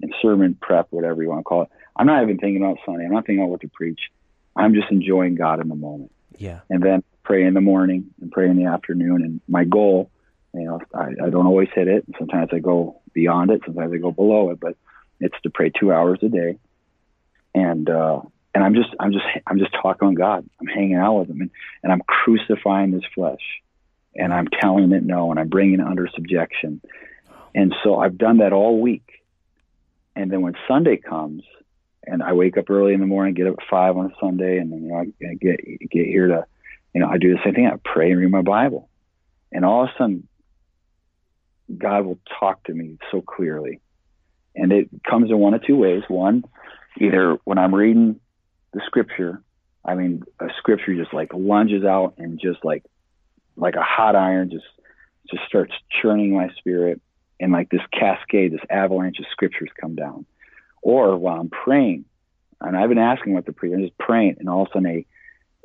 [0.00, 3.04] in sermon prep, whatever you want to call it, I'm not even thinking about Sunday.
[3.04, 4.00] I'm not thinking about what to preach.
[4.56, 6.12] I'm just enjoying God in the moment.
[6.38, 6.60] Yeah.
[6.70, 9.22] And then pray in the morning and pray in the afternoon.
[9.22, 10.10] And my goal,
[10.52, 12.04] you know, I, I don't always hit it.
[12.18, 13.62] Sometimes I go beyond it.
[13.64, 14.76] Sometimes I go below it, but
[15.20, 16.58] it's to pray two hours a day.
[17.54, 18.20] And, uh,
[18.54, 20.48] and I'm just, I'm just, I'm just talking with God.
[20.60, 21.50] I'm hanging out with him and,
[21.82, 23.40] and I'm crucifying this flesh
[24.16, 26.80] and I'm telling it no, and I'm bringing it under subjection.
[27.54, 29.08] And so I've done that all week.
[30.16, 31.42] And then when Sunday comes,
[32.06, 34.58] and I wake up early in the morning, get up at five on a Sunday,
[34.58, 36.46] and then you know I get get here to,
[36.94, 37.66] you know, I do the same thing.
[37.66, 38.88] I pray and read my Bible,
[39.52, 40.28] and all of a sudden,
[41.76, 43.80] God will talk to me so clearly,
[44.54, 46.02] and it comes in one of two ways.
[46.08, 46.44] One,
[47.00, 48.20] either when I'm reading
[48.72, 49.42] the Scripture,
[49.84, 52.84] I mean, a Scripture just like lunges out and just like
[53.56, 54.66] like a hot iron, just
[55.30, 57.00] just starts churning my spirit,
[57.40, 60.26] and like this cascade, this avalanche of Scriptures come down
[60.84, 62.04] or while I'm praying,
[62.60, 64.86] and I've been asking what the prayer, I'm just praying, and all of a sudden
[64.86, 65.06] a,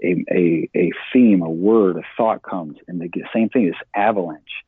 [0.02, 4.64] a, a, a theme, a word, a thought comes, and the same thing, this avalanche,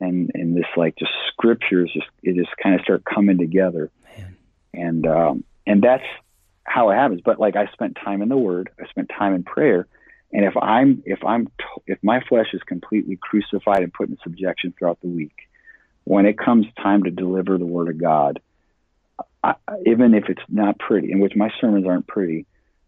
[0.00, 4.36] and and this like just scriptures, just it just kind of start coming together, Man.
[4.72, 6.04] and um, and that's
[6.62, 7.20] how it happens.
[7.24, 9.88] But like I spent time in the Word, I spent time in prayer,
[10.32, 11.48] and if I'm if I'm
[11.88, 15.34] if my flesh is completely crucified and put in subjection throughout the week,
[16.04, 18.40] when it comes time to deliver the Word of God,
[19.42, 19.54] I,
[19.86, 22.46] even if it's not pretty, in which my sermons aren't pretty,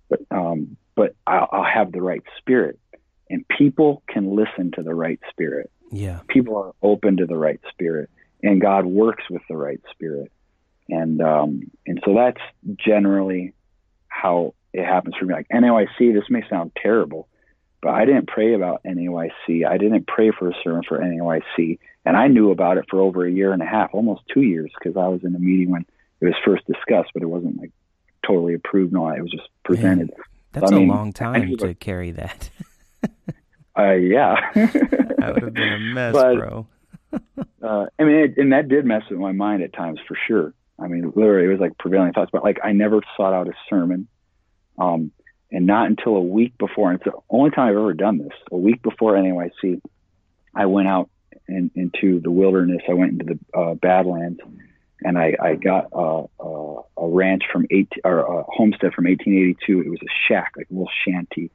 [0.08, 2.78] but um, but I'll, I'll have the right spirit,
[3.28, 5.70] and people can listen to the right spirit.
[5.90, 8.10] Yeah, people are open to the right spirit,
[8.42, 10.32] and God works with the right spirit,
[10.88, 12.40] and um, and so that's
[12.76, 13.52] generally
[14.08, 15.34] how it happens for me.
[15.34, 17.28] Like NAYC, this may sound terrible,
[17.80, 19.66] but I didn't pray about NAYC.
[19.66, 23.24] I didn't pray for a sermon for NAYC, and I knew about it for over
[23.24, 25.86] a year and a half, almost two years, because I was in a meeting when
[26.20, 27.72] it was first discussed, but it wasn't like
[28.26, 28.92] totally approved.
[28.92, 30.10] No, it was just presented.
[30.10, 32.50] Man, that's I mean, a long time to carry that.
[33.78, 36.66] uh, yeah, that would have been a mess, but, bro.
[37.62, 40.54] uh, I mean, it, and that did mess with my mind at times for sure.
[40.78, 42.30] I mean, literally, it was like prevailing thoughts.
[42.32, 44.08] But like, I never sought out a sermon,
[44.78, 45.12] um,
[45.50, 46.90] and not until a week before.
[46.90, 48.32] And it's the only time I've ever done this.
[48.50, 49.80] A week before NAYC,
[50.54, 51.10] I went out
[51.48, 52.82] in, into the wilderness.
[52.88, 54.40] I went into the uh, Badlands,
[55.02, 59.80] and I, I got a, a, a ranch from eight or a homestead from 1882.
[59.80, 61.50] It was a shack, like a little shanty,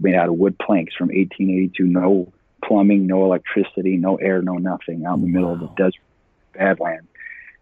[0.00, 1.84] made out of wood planks from 1882.
[1.84, 2.32] No
[2.64, 5.32] plumbing, no electricity, no air, no nothing, out in the wow.
[5.32, 6.02] middle of the desert,
[6.54, 7.08] Badlands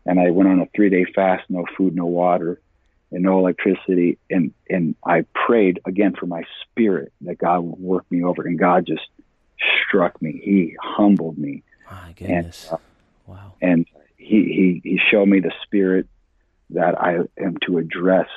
[0.07, 2.61] and I went on a three day fast, no food, no water,
[3.13, 4.19] and no electricity.
[4.31, 8.43] And, and I prayed again for my spirit that God would work me over.
[8.43, 9.07] And God just
[9.87, 10.41] struck me.
[10.43, 11.63] He humbled me.
[11.91, 12.67] My goodness.
[12.71, 12.79] And, uh,
[13.27, 13.53] wow.
[13.61, 13.87] And
[14.31, 16.07] he, he, he showed me the spirit
[16.71, 18.29] that I am to address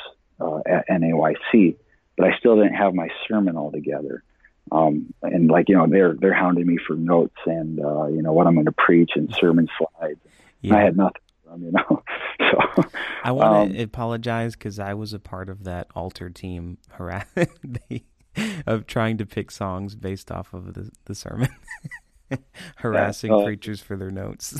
[0.41, 1.75] uh, at NAYC,
[2.17, 4.23] but I still didn't have my sermon all together.
[4.71, 8.31] Um, and like, you know, they're, they're hounding me for notes and, uh, you know,
[8.31, 10.19] what I'm going to preach and sermon slides.
[10.61, 10.77] Yeah.
[10.77, 11.21] I had nothing
[11.59, 12.03] you know.
[12.39, 12.83] so
[13.23, 17.27] I want to um, apologize because I was a part of that altar team harass
[18.65, 21.49] of trying to pick songs based off of the, the sermon,
[22.77, 24.59] harassing uh, preachers for their notes.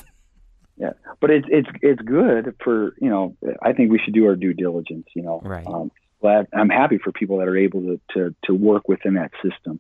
[0.77, 3.35] Yeah, but it's it's it's good for you know.
[3.61, 5.07] I think we should do our due diligence.
[5.15, 5.65] You know, right.
[5.65, 9.31] Um, glad I'm happy for people that are able to to to work within that
[9.43, 9.79] system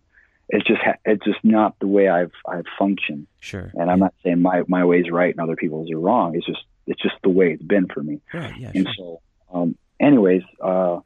[0.49, 3.27] it's just it's just not the way I've I've functioned.
[3.39, 3.71] Sure.
[3.73, 6.35] And I'm not saying my my way's right and other people's are wrong.
[6.35, 8.21] It's just it's just the way it's been for me.
[8.33, 8.53] Right.
[8.57, 8.71] Yeah.
[8.75, 9.19] And sure.
[9.51, 10.99] so, um, anyways, uh,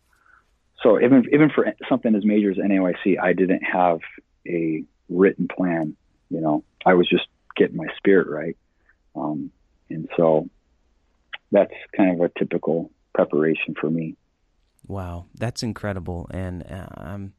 [0.81, 3.99] so even even for something as major as NAYC, I didn't have
[4.47, 5.95] a written plan.
[6.29, 8.57] You know, I was just getting my spirit right.
[9.15, 9.51] Um,
[9.89, 10.49] and so
[11.51, 14.15] that's kind of a typical preparation for me.
[14.87, 17.33] Wow, that's incredible, and I'm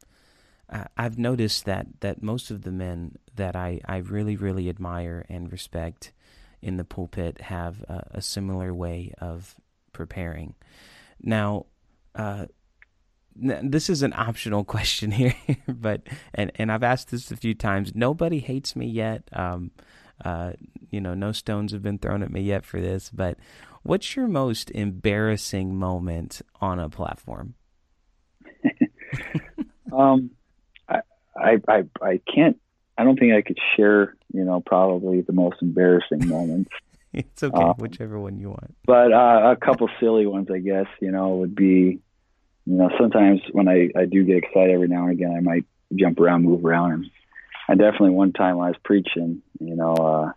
[0.97, 5.51] I've noticed that that most of the men that I, I really really admire and
[5.51, 6.11] respect
[6.61, 9.55] in the pulpit have a, a similar way of
[9.93, 10.55] preparing.
[11.21, 11.65] Now,
[12.15, 12.47] uh,
[13.35, 15.35] this is an optional question here,
[15.67, 16.01] but
[16.33, 17.95] and and I've asked this a few times.
[17.95, 19.27] Nobody hates me yet.
[19.33, 19.71] Um,
[20.23, 20.53] uh,
[20.89, 23.09] you know, no stones have been thrown at me yet for this.
[23.09, 23.37] But
[23.83, 27.55] what's your most embarrassing moment on a platform?
[29.93, 30.31] um,
[31.35, 32.57] I, I, I can't,
[32.97, 36.71] I don't think I could share, you know, probably the most embarrassing moments.
[37.13, 38.75] it's okay, um, whichever one you want.
[38.85, 41.99] But uh, a couple silly ones, I guess, you know, would be,
[42.65, 45.65] you know, sometimes when I, I do get excited every now and again, I might
[45.95, 46.91] jump around, move around.
[46.93, 47.05] And
[47.69, 50.31] I definitely one time I was preaching, you know, uh,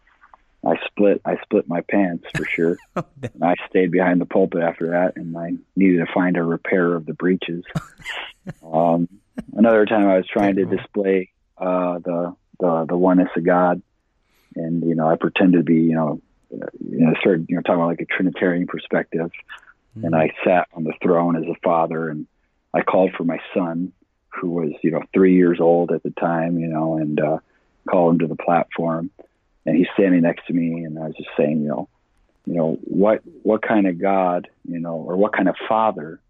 [0.68, 2.76] I split I split my pants for sure.
[2.95, 6.95] and I stayed behind the pulpit after that, and I needed to find a repair
[6.95, 7.64] of the breeches.
[8.62, 9.09] um,
[9.55, 13.80] another time I was trying to display uh, the the the oneness of God,
[14.55, 16.20] and you know I pretended to be you know
[16.53, 19.30] uh, you know started you know talking about like a Trinitarian perspective,
[19.97, 20.05] mm-hmm.
[20.05, 22.26] and I sat on the throne as a father, and
[22.74, 23.95] I called for my son
[24.35, 27.39] who was you know three years old at the time, you know, and uh,
[27.89, 29.11] called him to the platform,
[29.66, 31.89] and he's standing next to me, and I was just saying you know
[32.47, 36.20] you know what what kind of God you know or what kind of father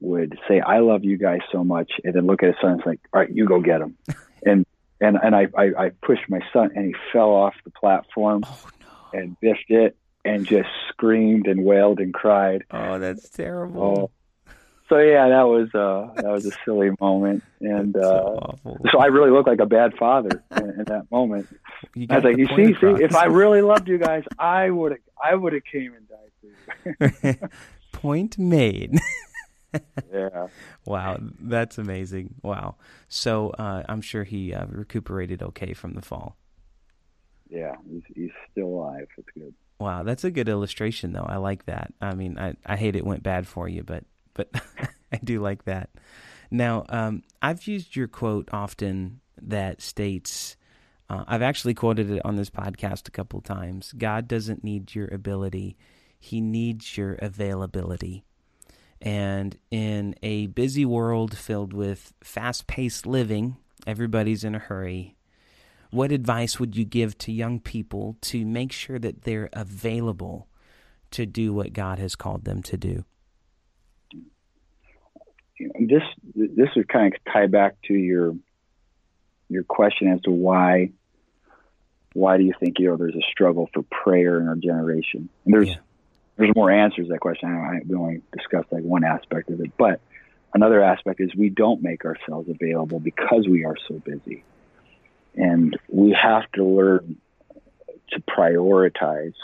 [0.00, 2.82] would say, "I love you guys so much," and then look at his son and
[2.84, 3.96] say, "All right, you go get him."
[4.46, 4.66] and
[5.00, 8.68] and and I, I I pushed my son, and he fell off the platform oh,
[8.80, 9.20] no.
[9.20, 12.64] and biffed it, and just screamed and wailed and cried.
[12.70, 13.82] Oh, that's terrible.
[13.82, 14.17] Oh.
[14.88, 19.06] So yeah, that was uh that was a silly moment, and uh, so, so I
[19.06, 21.46] really looked like a bad father in, in that moment.
[22.08, 25.00] I was like, you see, see, if I really loved you guys, I would have
[25.22, 27.48] I would have came and died for you.
[27.92, 28.98] point made
[30.12, 30.48] yeah.
[30.84, 32.34] Wow, that's amazing.
[32.42, 32.76] Wow.
[33.08, 36.36] So uh, I'm sure he uh, recuperated okay from the fall.
[37.48, 39.08] Yeah, he's, he's still alive.
[39.16, 39.54] It's good.
[39.78, 41.26] Wow, that's a good illustration, though.
[41.26, 41.92] I like that.
[42.00, 44.04] I mean, I, I hate it went bad for you, but
[44.34, 44.50] but
[45.12, 45.90] I do like that.
[46.50, 50.56] Now, um, I've used your quote often that states,
[51.10, 53.92] uh, I've actually quoted it on this podcast a couple times.
[53.96, 55.76] God doesn't need your ability;
[56.18, 58.24] He needs your availability.
[59.00, 63.56] And in a busy world filled with fast paced living,
[63.86, 65.16] everybody's in a hurry.
[65.90, 70.48] What advice would you give to young people to make sure that they're available
[71.12, 73.04] to do what God has called them to do?
[75.58, 76.02] This
[76.34, 78.34] this would kind of tie back to your
[79.48, 80.92] your question as to why
[82.14, 85.28] why do you think you know there's a struggle for prayer in our generation?
[85.44, 85.76] And there's yeah
[86.38, 87.50] there's more answers to that question.
[87.50, 90.00] I, we only discussed like one aspect of it, but
[90.54, 94.44] another aspect is we don't make ourselves available because we are so busy,
[95.34, 97.16] and we have to learn
[98.10, 99.34] to prioritize.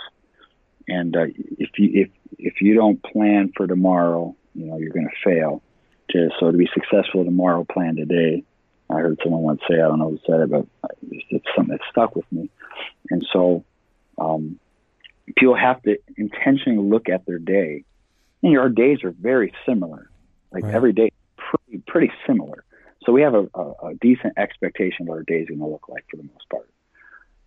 [0.87, 1.27] And uh,
[1.59, 2.09] if you if
[2.39, 5.63] if you don't plan for tomorrow, you know you're going to fail.
[6.11, 8.45] To so to be successful tomorrow, plan today.
[8.91, 10.67] I heard someone once say, I don't know who said it, but
[11.11, 12.51] it's something that stuck with me.
[13.11, 13.65] And so,
[14.19, 14.61] um,
[15.37, 17.85] people have to intentionally look at their day.
[18.43, 20.11] And our days are very similar.
[20.53, 20.75] Like right.
[20.75, 22.65] every day, pretty pretty similar.
[23.05, 25.67] So we have a, a, a decent expectation of what our day is going to
[25.67, 26.69] look like for the most part.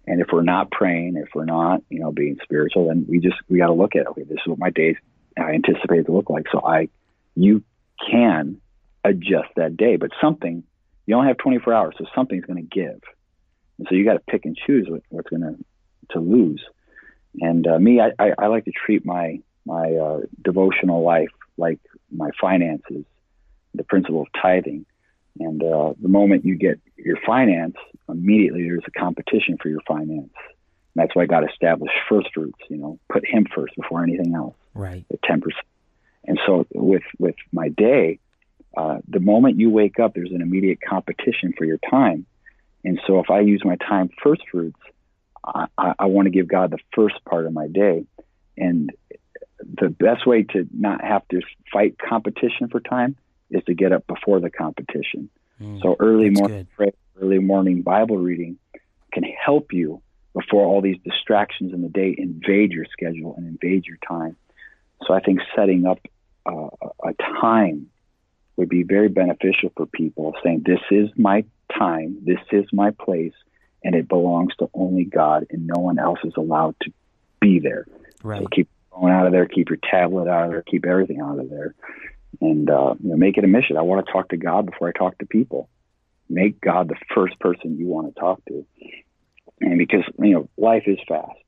[0.06, 3.36] And if we're not praying, if we're not, you know, being spiritual, then we just
[3.50, 4.96] we got to look at okay, this is what my days
[5.38, 6.46] I anticipate to look like.
[6.52, 6.90] So I,
[7.36, 7.64] you
[8.10, 8.62] can
[9.04, 10.64] adjust that day, but something
[11.06, 13.02] you only have 24 hours, so something's going to give,
[13.78, 15.56] and so you got to pick and choose what, what's going to
[16.10, 16.64] to lose.
[17.40, 21.80] And uh, me, I, I, I like to treat my my uh, devotional life like
[22.12, 23.04] my finances,
[23.74, 24.86] the principle of tithing.
[25.40, 27.76] And uh, the moment you get your finance,
[28.10, 30.34] immediately there's a competition for your finance.
[30.34, 32.60] And that's why God established first fruits.
[32.70, 34.56] You know, put Him first before anything else.
[34.74, 35.06] Right.
[35.12, 35.66] At ten percent.
[36.28, 38.20] And so with with my day,
[38.76, 42.26] uh, the moment you wake up, there's an immediate competition for your time.
[42.84, 44.80] And so if I use my time first fruits,
[45.44, 48.06] I, I, I want to give God the first part of my day.
[48.58, 48.92] And
[49.60, 53.16] the best way to not have to fight competition for time
[53.50, 55.30] is to get up before the competition.
[55.62, 58.58] Mm, so early morning prayer, early morning Bible reading
[59.12, 60.02] can help you
[60.34, 64.36] before all these distractions in the day invade your schedule and invade your time.
[65.06, 66.00] So I think setting up
[66.48, 66.70] uh,
[67.04, 67.88] a time
[68.56, 71.44] would be very beneficial for people saying, this is my
[71.78, 73.34] time, this is my place,
[73.84, 76.92] and it belongs to only God, and no one else is allowed to
[77.40, 77.86] be there.
[78.24, 78.42] Right.
[78.42, 81.40] So keep phone out of there, keep your tablet out of there, keep everything out
[81.40, 81.76] of there
[82.42, 83.78] and uh, you know, make it a mission.
[83.78, 85.70] I want to talk to God before I talk to people.
[86.30, 88.66] Make God the first person you want to talk to,
[89.62, 91.40] and because you know life is fast,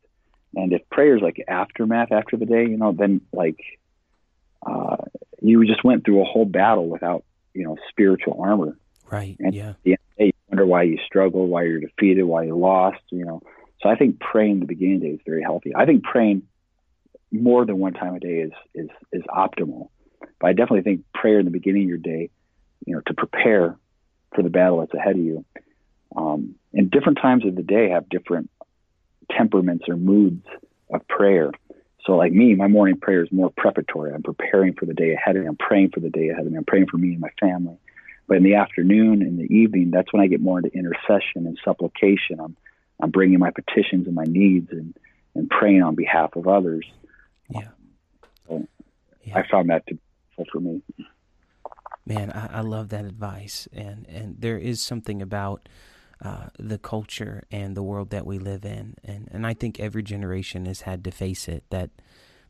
[0.55, 3.59] and if prayer is like aftermath after the day, you know, then like
[4.65, 4.97] uh,
[5.41, 8.77] you just went through a whole battle without you know spiritual armor.
[9.09, 9.35] Right.
[9.39, 9.69] And yeah.
[9.69, 12.57] At the end the day, you wonder why you struggled, why you're defeated, why you
[12.57, 13.01] lost.
[13.11, 13.41] You know.
[13.81, 15.73] So I think praying the beginning of the day is very healthy.
[15.75, 16.43] I think praying
[17.31, 19.89] more than one time a day is is is optimal
[20.39, 22.29] but I definitely think prayer in the beginning of your day,
[22.85, 23.77] you know, to prepare
[24.33, 25.45] for the battle that's ahead of you.
[26.15, 28.49] Um, and different times of the day have different
[29.31, 30.45] temperaments or moods
[30.93, 31.51] of prayer.
[32.09, 34.11] So, like me, my morning prayer is more preparatory.
[34.11, 35.47] I'm preparing for the day ahead of me.
[35.47, 36.57] I'm praying for the day ahead of me.
[36.57, 37.77] I'm praying for me and my family.
[38.27, 41.59] But in the afternoon and the evening, that's when I get more into intercession and
[41.63, 42.39] supplication.
[42.39, 42.57] I'm
[42.99, 44.95] I'm bringing my petitions and my needs and
[45.35, 46.83] and praying on behalf of others.
[47.47, 47.67] Yeah.
[48.47, 48.67] So
[49.23, 49.37] yeah.
[49.37, 49.99] I found that to
[50.51, 50.81] for me.
[52.07, 55.69] Man, I, I, love that advice, and and there is something about
[56.23, 60.03] uh, the culture and the world that we live in, and and I think every
[60.03, 61.89] generation has had to face it that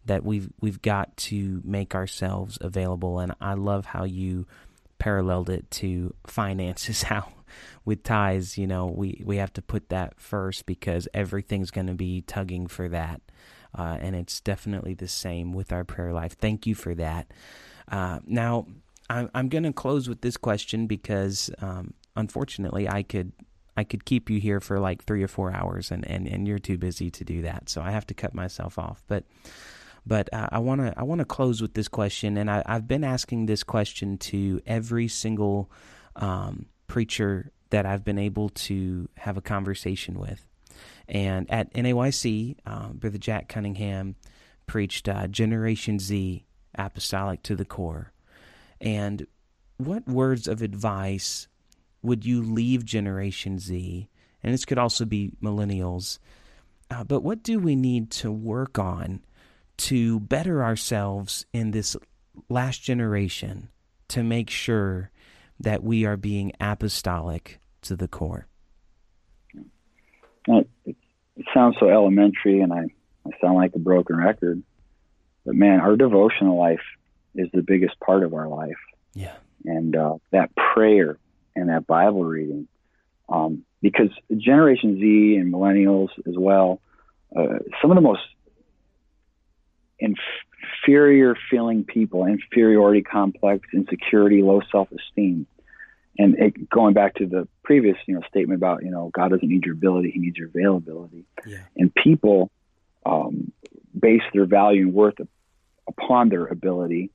[0.05, 4.47] that we've we've got to make ourselves available, and I love how you
[4.97, 7.31] paralleled it to finances how
[7.85, 11.93] with ties you know we we have to put that first because everything's going to
[11.93, 13.21] be tugging for that.
[13.77, 16.33] Uh, and it's definitely the same with our prayer life.
[16.33, 17.31] Thank you for that.
[17.87, 18.65] Uh, now,
[19.09, 23.31] I'm, I'm going to close with this question because, um, unfortunately, I could
[23.79, 26.59] I could keep you here for like three or four hours, and, and, and you're
[26.59, 27.69] too busy to do that.
[27.69, 29.01] So I have to cut myself off.
[29.07, 29.23] But
[30.05, 32.89] but uh, I want to I want to close with this question, and I, have
[32.89, 35.71] been asking this question to every single
[36.17, 40.45] um, preacher that I've been able to have a conversation with.
[41.07, 44.15] And at NAYC, uh, Brother Jack Cunningham
[44.67, 48.11] preached uh, Generation Z apostolic to the core.
[48.81, 49.25] And
[49.77, 51.47] what words of advice
[52.01, 54.09] would you leave Generation Z?
[54.43, 56.19] And this could also be millennials.
[56.89, 59.21] Uh, but what do we need to work on
[59.77, 61.95] to better ourselves in this
[62.49, 63.69] last generation
[64.09, 65.11] to make sure
[65.59, 68.47] that we are being apostolic to the core?
[70.47, 72.85] It, it sounds so elementary, and I,
[73.25, 74.63] I sound like a broken record.
[75.45, 76.81] But man, our devotional life
[77.35, 78.77] is the biggest part of our life.
[79.13, 79.35] Yeah.
[79.65, 81.17] And uh, that prayer
[81.59, 82.67] and that Bible reading,
[83.27, 86.81] um, because Generation Z and millennials as well,
[87.35, 88.21] uh, some of the most
[89.99, 95.45] inferior feeling people, inferiority complex, insecurity, low self esteem.
[96.17, 99.47] And it, going back to the previous, you know, statement about, you know, God doesn't
[99.47, 101.25] need your ability; He needs your availability.
[101.45, 101.59] Yeah.
[101.77, 102.51] And people
[103.05, 103.51] um,
[103.97, 105.15] base their value and worth
[105.87, 107.11] upon their ability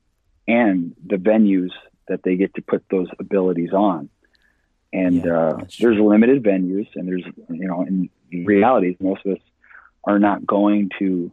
[0.47, 1.71] and the venues
[2.09, 4.09] that they get to put those abilities on.
[4.95, 9.43] And Yeah, uh, there's limited venues, and there's you know, in reality, most of us
[10.05, 11.33] are not going to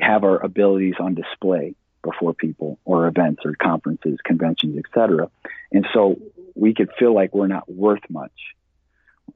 [0.00, 1.74] have our abilities on display
[2.04, 5.28] before people or events or conferences, conventions, etc.
[5.72, 6.20] And so
[6.54, 8.54] we could feel like we're not worth much.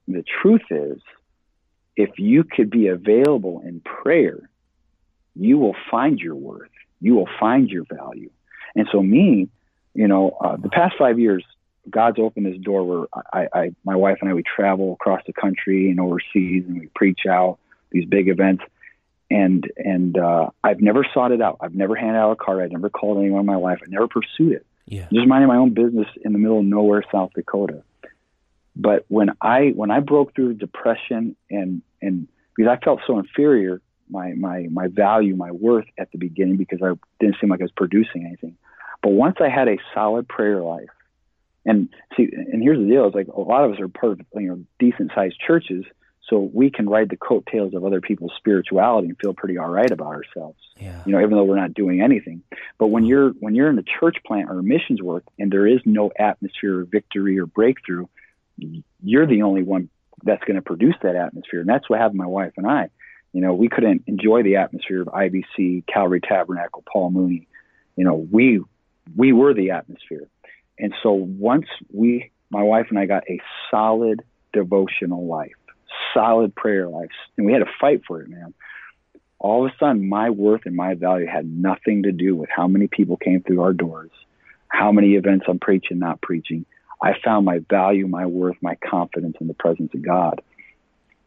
[0.07, 1.01] The truth is,
[1.97, 4.49] if you could be available in prayer,
[5.35, 6.71] you will find your worth.
[7.01, 8.31] You will find your value.
[8.77, 9.49] And so, me,
[9.95, 11.45] you know, uh, the past five years,
[11.89, 15.33] God's opened this door where I, I, my wife and I, we travel across the
[15.33, 17.59] country and overseas, and we preach out
[17.91, 18.63] these big events.
[19.31, 21.59] And and uh, I've never sought it out.
[21.61, 22.63] I've never handed out a card.
[22.63, 23.81] I've never called anyone in my life.
[23.83, 25.07] I never pursued it Yeah.
[25.13, 27.83] just minding my own business in the middle of nowhere, South Dakota.
[28.75, 33.83] But when I when I broke through depression and and because I felt so inferior,
[34.09, 37.65] my my my value, my worth at the beginning because I didn't seem like I
[37.65, 38.57] was producing anything.
[39.03, 40.89] But once I had a solid prayer life,
[41.69, 44.27] and see, and here's the deal: it's like a lot of us are part of
[44.35, 45.85] you know decent sized churches,
[46.29, 49.91] so we can ride the coattails of other people's spirituality and feel pretty all right
[49.91, 51.03] about ourselves Yeah.
[51.07, 52.43] you know, even though we're not doing anything.
[52.79, 55.81] But when you're when you're in a church plant or missions work and there is
[55.85, 58.07] no atmosphere of victory or breakthrough,
[59.03, 59.89] you're the only one
[60.25, 61.61] that's going to produce that atmosphere.
[61.61, 62.91] And that's what happened my wife and I.
[63.33, 67.47] You know, we couldn't enjoy the atmosphere of IBC, Calvary Tabernacle, Paul Mooney.
[67.97, 68.61] You know, we
[69.17, 70.29] we were the atmosphere.
[70.79, 74.23] And so once we my wife and I got a solid
[74.53, 75.53] devotional life,
[76.15, 78.55] solid prayer life, and we had to fight for it, man
[79.39, 82.67] all of a sudden my worth and my value had nothing to do with how
[82.67, 84.11] many people came through our doors,
[84.69, 86.67] how many events I'm preaching, not preaching.
[87.01, 90.41] I found my value, my worth, my confidence in the presence of God.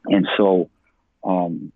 [0.06, 0.70] And so
[1.24, 1.72] um,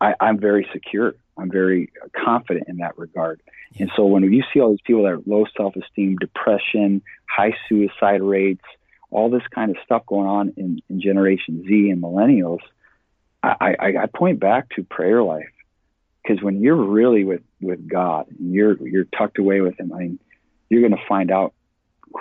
[0.00, 1.14] I, I'm very secure.
[1.36, 3.40] I'm very confident in that regard.
[3.78, 7.54] And so when you see all these people that are low self esteem, depression, high
[7.68, 8.64] suicide rates,
[9.10, 12.60] all this kind of stuff going on in, in Generation Z and millennials,
[13.42, 15.48] I, I, I point back to prayer life
[16.22, 19.98] because when you're really with with God and you're you're tucked away with Him, I
[19.98, 20.18] mean,
[20.68, 21.54] you're going to find out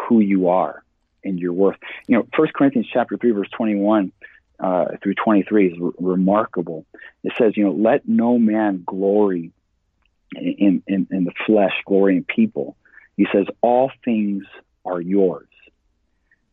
[0.08, 0.84] who you are
[1.24, 1.78] and your worth.
[2.08, 4.12] You know, First Corinthians chapter three, verse twenty one
[4.60, 6.86] uh, through twenty three is re- remarkable.
[7.24, 9.52] It says, you know, let no man glory
[10.36, 12.76] in, in in the flesh, glory in people.
[13.18, 14.46] He says, all things
[14.86, 15.49] are yours.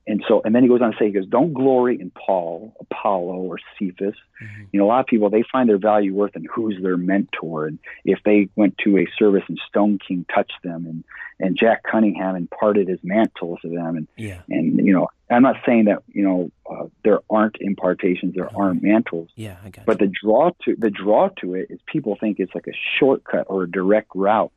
[0.09, 2.73] And so, and then he goes on to say, he goes, don't glory in Paul,
[2.81, 4.15] Apollo, or Cephas.
[4.41, 4.67] Mhm.
[4.73, 7.67] You know, a lot of people they find their value worth in who's their mentor,
[7.67, 11.03] and if they went to a service and Stone King touched them, and
[11.39, 14.43] and Jack Cunningham imparted his mantle to them, and Yeah.
[14.49, 18.83] and you know, I'm not saying that you know uh, there aren't impartations, there aren't
[18.85, 19.57] mantles, Yeah.
[19.65, 22.69] I got but the draw to the draw to it is people think it's like
[22.69, 24.53] a shortcut or a direct route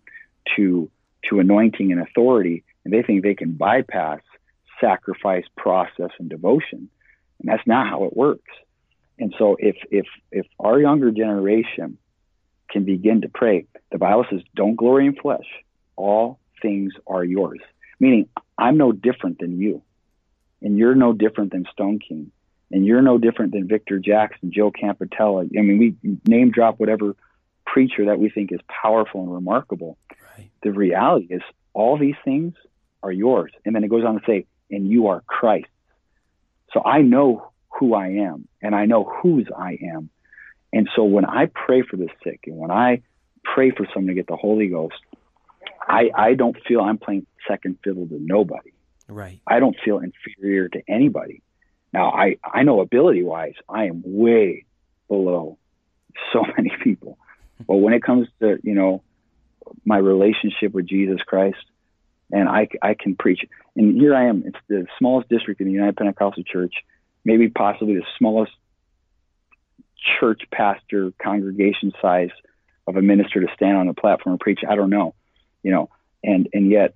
[0.58, 0.92] to
[1.30, 4.22] to anointing and authority, and they think they can bypass
[4.82, 6.90] sacrifice, process, and devotion,
[7.40, 8.52] and that's not how it works.
[9.18, 11.98] And so, if if if our younger generation
[12.70, 15.48] can begin to pray, the Bible says, "Don't glory in flesh;
[15.96, 17.60] all things are yours."
[18.00, 19.82] Meaning, I'm no different than you,
[20.62, 22.32] and you're no different than Stone King
[22.72, 25.50] and you're no different than Victor Jackson, Joe Campetella.
[25.58, 27.16] I mean, we name drop whatever
[27.66, 29.98] preacher that we think is powerful and remarkable.
[30.38, 30.50] Right.
[30.64, 31.42] The reality is,
[31.74, 32.54] all these things
[33.04, 33.52] are yours.
[33.66, 35.68] And then it goes on to say, and you are Christ.
[36.74, 40.10] So I know who I am, and I know whose I am.
[40.72, 43.02] And so when I pray for the sick, and when I
[43.44, 44.96] pray for someone to get the Holy Ghost,
[45.88, 48.72] I, I don't feel I'm playing second fiddle to nobody.
[49.08, 49.42] Right.
[49.48, 51.42] I don't feel inferior to anybody.
[51.92, 54.66] Now, I, I know ability wise, I am way
[55.08, 55.58] below
[56.32, 57.18] so many people.
[57.68, 59.02] But when it comes to, you know,
[59.84, 61.58] my relationship with Jesus Christ,
[62.32, 63.42] and I, I can preach.
[63.76, 64.44] And here I am.
[64.46, 66.74] It's the smallest district in the United Pentecostal Church,
[67.24, 68.52] maybe possibly the smallest
[70.20, 72.32] church pastor congregation size
[72.88, 74.62] of a minister to stand on a platform and preach.
[74.68, 75.14] I don't know,
[75.64, 75.90] you know,
[76.24, 76.96] and and yet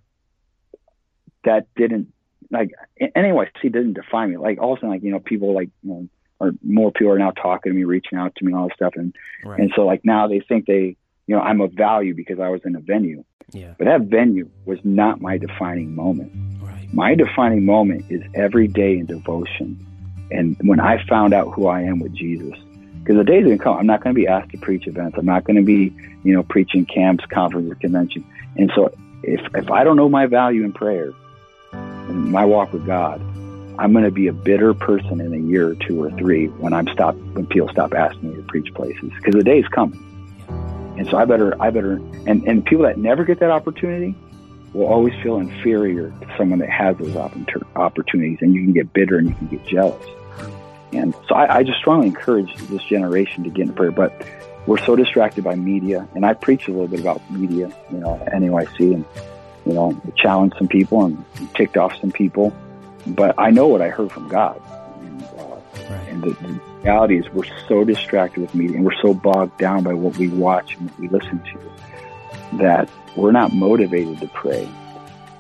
[1.44, 2.14] that didn't
[2.52, 2.72] like
[3.02, 4.38] NYC didn't define me.
[4.38, 6.08] Like all of a sudden, like you know, people like you know,
[6.40, 8.76] or more people are now talking to me, reaching out to me, and all this
[8.76, 9.60] stuff, and Right.
[9.60, 10.96] and so like now they think they,
[11.28, 13.24] you know, I'm of value because I was in a venue,
[13.54, 13.74] yeah.
[13.78, 16.32] but that venue was not my defining moment.
[16.62, 16.94] Right.
[16.94, 19.86] My defining moment is every day in devotion,
[20.32, 22.58] and when I found out who I am with Jesus.
[23.00, 23.78] Because the days are gonna come.
[23.78, 25.18] I'm not going to be asked to preach events.
[25.18, 25.94] I'm not going to be,
[26.24, 28.24] you know, preaching camps, conferences, convention.
[28.56, 28.94] And so,
[29.24, 31.12] if if I don't know my value in prayer,
[31.74, 33.20] and my walk with God,
[33.80, 36.74] I'm going to be a bitter person in a year or two or three when
[36.74, 40.00] I'm stopped when people stop asking me to preach places because the day is coming.
[40.98, 41.94] And so I better, I better,
[42.28, 44.16] and, and people that never get that opportunity
[44.74, 48.40] will always feel inferior to someone that has those opportunities.
[48.42, 50.06] And you can get bitter and you can get jealous.
[50.92, 53.92] And so I, I just strongly encourage this generation to get in prayer.
[53.92, 54.28] But
[54.66, 56.08] we're so distracted by media.
[56.16, 59.06] And I preach a little bit about media, you know, at NAYC and,
[59.66, 61.26] you know, challenged some people and
[61.56, 62.54] ticked off some people.
[63.08, 64.62] But I know what I heard from God.
[65.02, 66.08] And, uh, right.
[66.10, 69.84] and the, the reality is we're so distracted with media and we're so bogged down
[69.84, 74.70] by what we watch and what we listen to that we're not motivated to pray.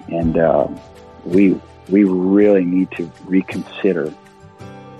[0.07, 0.67] And uh,
[1.25, 4.13] we we really need to reconsider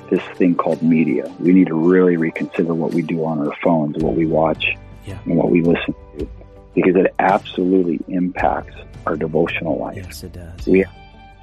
[0.10, 1.34] this thing called media.
[1.40, 4.76] We need to really reconsider what we do on our phones, what we watch,
[5.06, 5.18] yeah.
[5.26, 6.28] and what we listen to,
[6.76, 8.76] because it absolutely impacts
[9.06, 9.98] our devotional life.
[9.98, 10.68] Yes, it does.
[10.68, 10.86] We,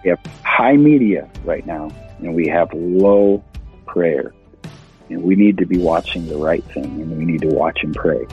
[0.05, 3.43] we have high media right now, and we have low
[3.87, 4.33] prayer.
[5.11, 7.95] And we need to be watching the right thing, and we need to watch and
[7.95, 8.27] pray,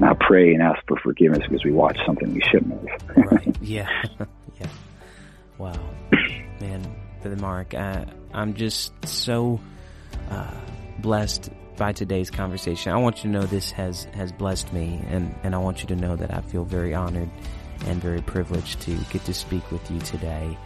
[0.00, 3.16] not pray and ask for forgiveness because we watch something we shouldn't have.
[3.16, 3.56] right.
[3.62, 3.88] Yeah.
[4.60, 4.66] yeah.
[5.58, 5.78] Wow.
[6.60, 9.60] Man, Brother Mark, I, I'm just so
[10.30, 10.54] uh,
[10.98, 12.92] blessed by today's conversation.
[12.92, 15.88] I want you to know this has, has blessed me, and, and I want you
[15.88, 17.30] to know that I feel very honored
[17.86, 20.56] and very privileged to get to speak with you today.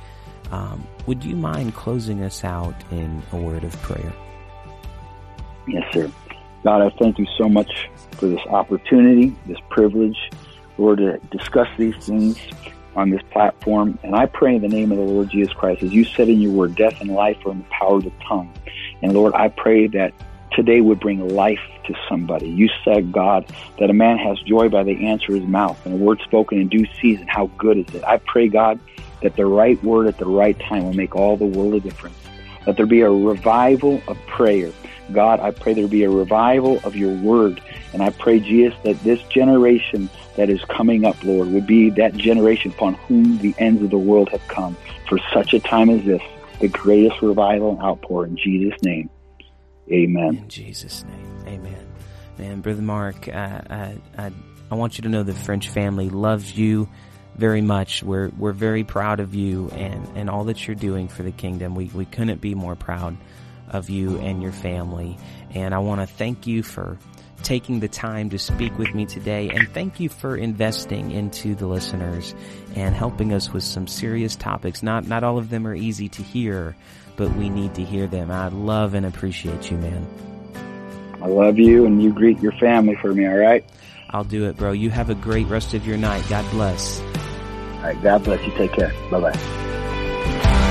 [0.50, 4.12] Um, would you mind closing us out in a word of prayer?
[5.66, 6.10] Yes, sir.
[6.62, 10.18] God, I thank you so much for this opportunity, this privilege,
[10.78, 12.38] Lord, to discuss these things
[12.94, 13.98] on this platform.
[14.02, 16.40] And I pray in the name of the Lord Jesus Christ, as you said in
[16.40, 18.52] your word, death and life are in the power of the tongue.
[19.02, 20.12] And Lord, I pray that
[20.52, 22.48] today would bring life to somebody.
[22.48, 23.46] You said, God,
[23.78, 26.58] that a man has joy by the answer of his mouth and a word spoken
[26.58, 27.26] in due season.
[27.28, 28.04] How good is it?
[28.04, 28.80] I pray, God,
[29.22, 32.16] that the right word at the right time will make all the world a difference.
[32.66, 34.72] Let there be a revival of prayer.
[35.12, 37.60] God, I pray there be a revival of your word.
[37.92, 42.16] And I pray, Jesus, that this generation that is coming up, Lord, would be that
[42.16, 44.76] generation upon whom the ends of the world have come
[45.08, 46.22] for such a time as this
[46.60, 49.10] the greatest revival and outpour in Jesus' name.
[49.92, 50.38] Amen.
[50.38, 51.44] In Jesus' name.
[51.46, 51.86] Amen.
[52.38, 54.32] Man, Brother Mark, I, I,
[54.70, 56.88] I want you to know the French family loves you
[57.36, 58.02] very much.
[58.02, 61.74] We're, we're very proud of you and, and all that you're doing for the kingdom.
[61.74, 63.16] We, we couldn't be more proud
[63.70, 65.16] of you and your family.
[65.54, 66.98] And I want to thank you for
[67.42, 71.66] taking the time to speak with me today and thank you for investing into the
[71.66, 72.34] listeners
[72.74, 74.82] and helping us with some serious topics.
[74.82, 76.74] Not, not all of them are easy to hear,
[77.16, 78.30] but we need to hear them.
[78.30, 80.06] I love and appreciate you, man.
[81.22, 83.64] I love you and you greet your family for me, all right?
[84.10, 84.72] I'll do it, bro.
[84.72, 86.24] You have a great rest of your night.
[86.28, 87.00] God bless.
[87.00, 88.02] All right.
[88.02, 88.52] God bless you.
[88.52, 88.92] Take care.
[89.10, 90.62] Bye bye.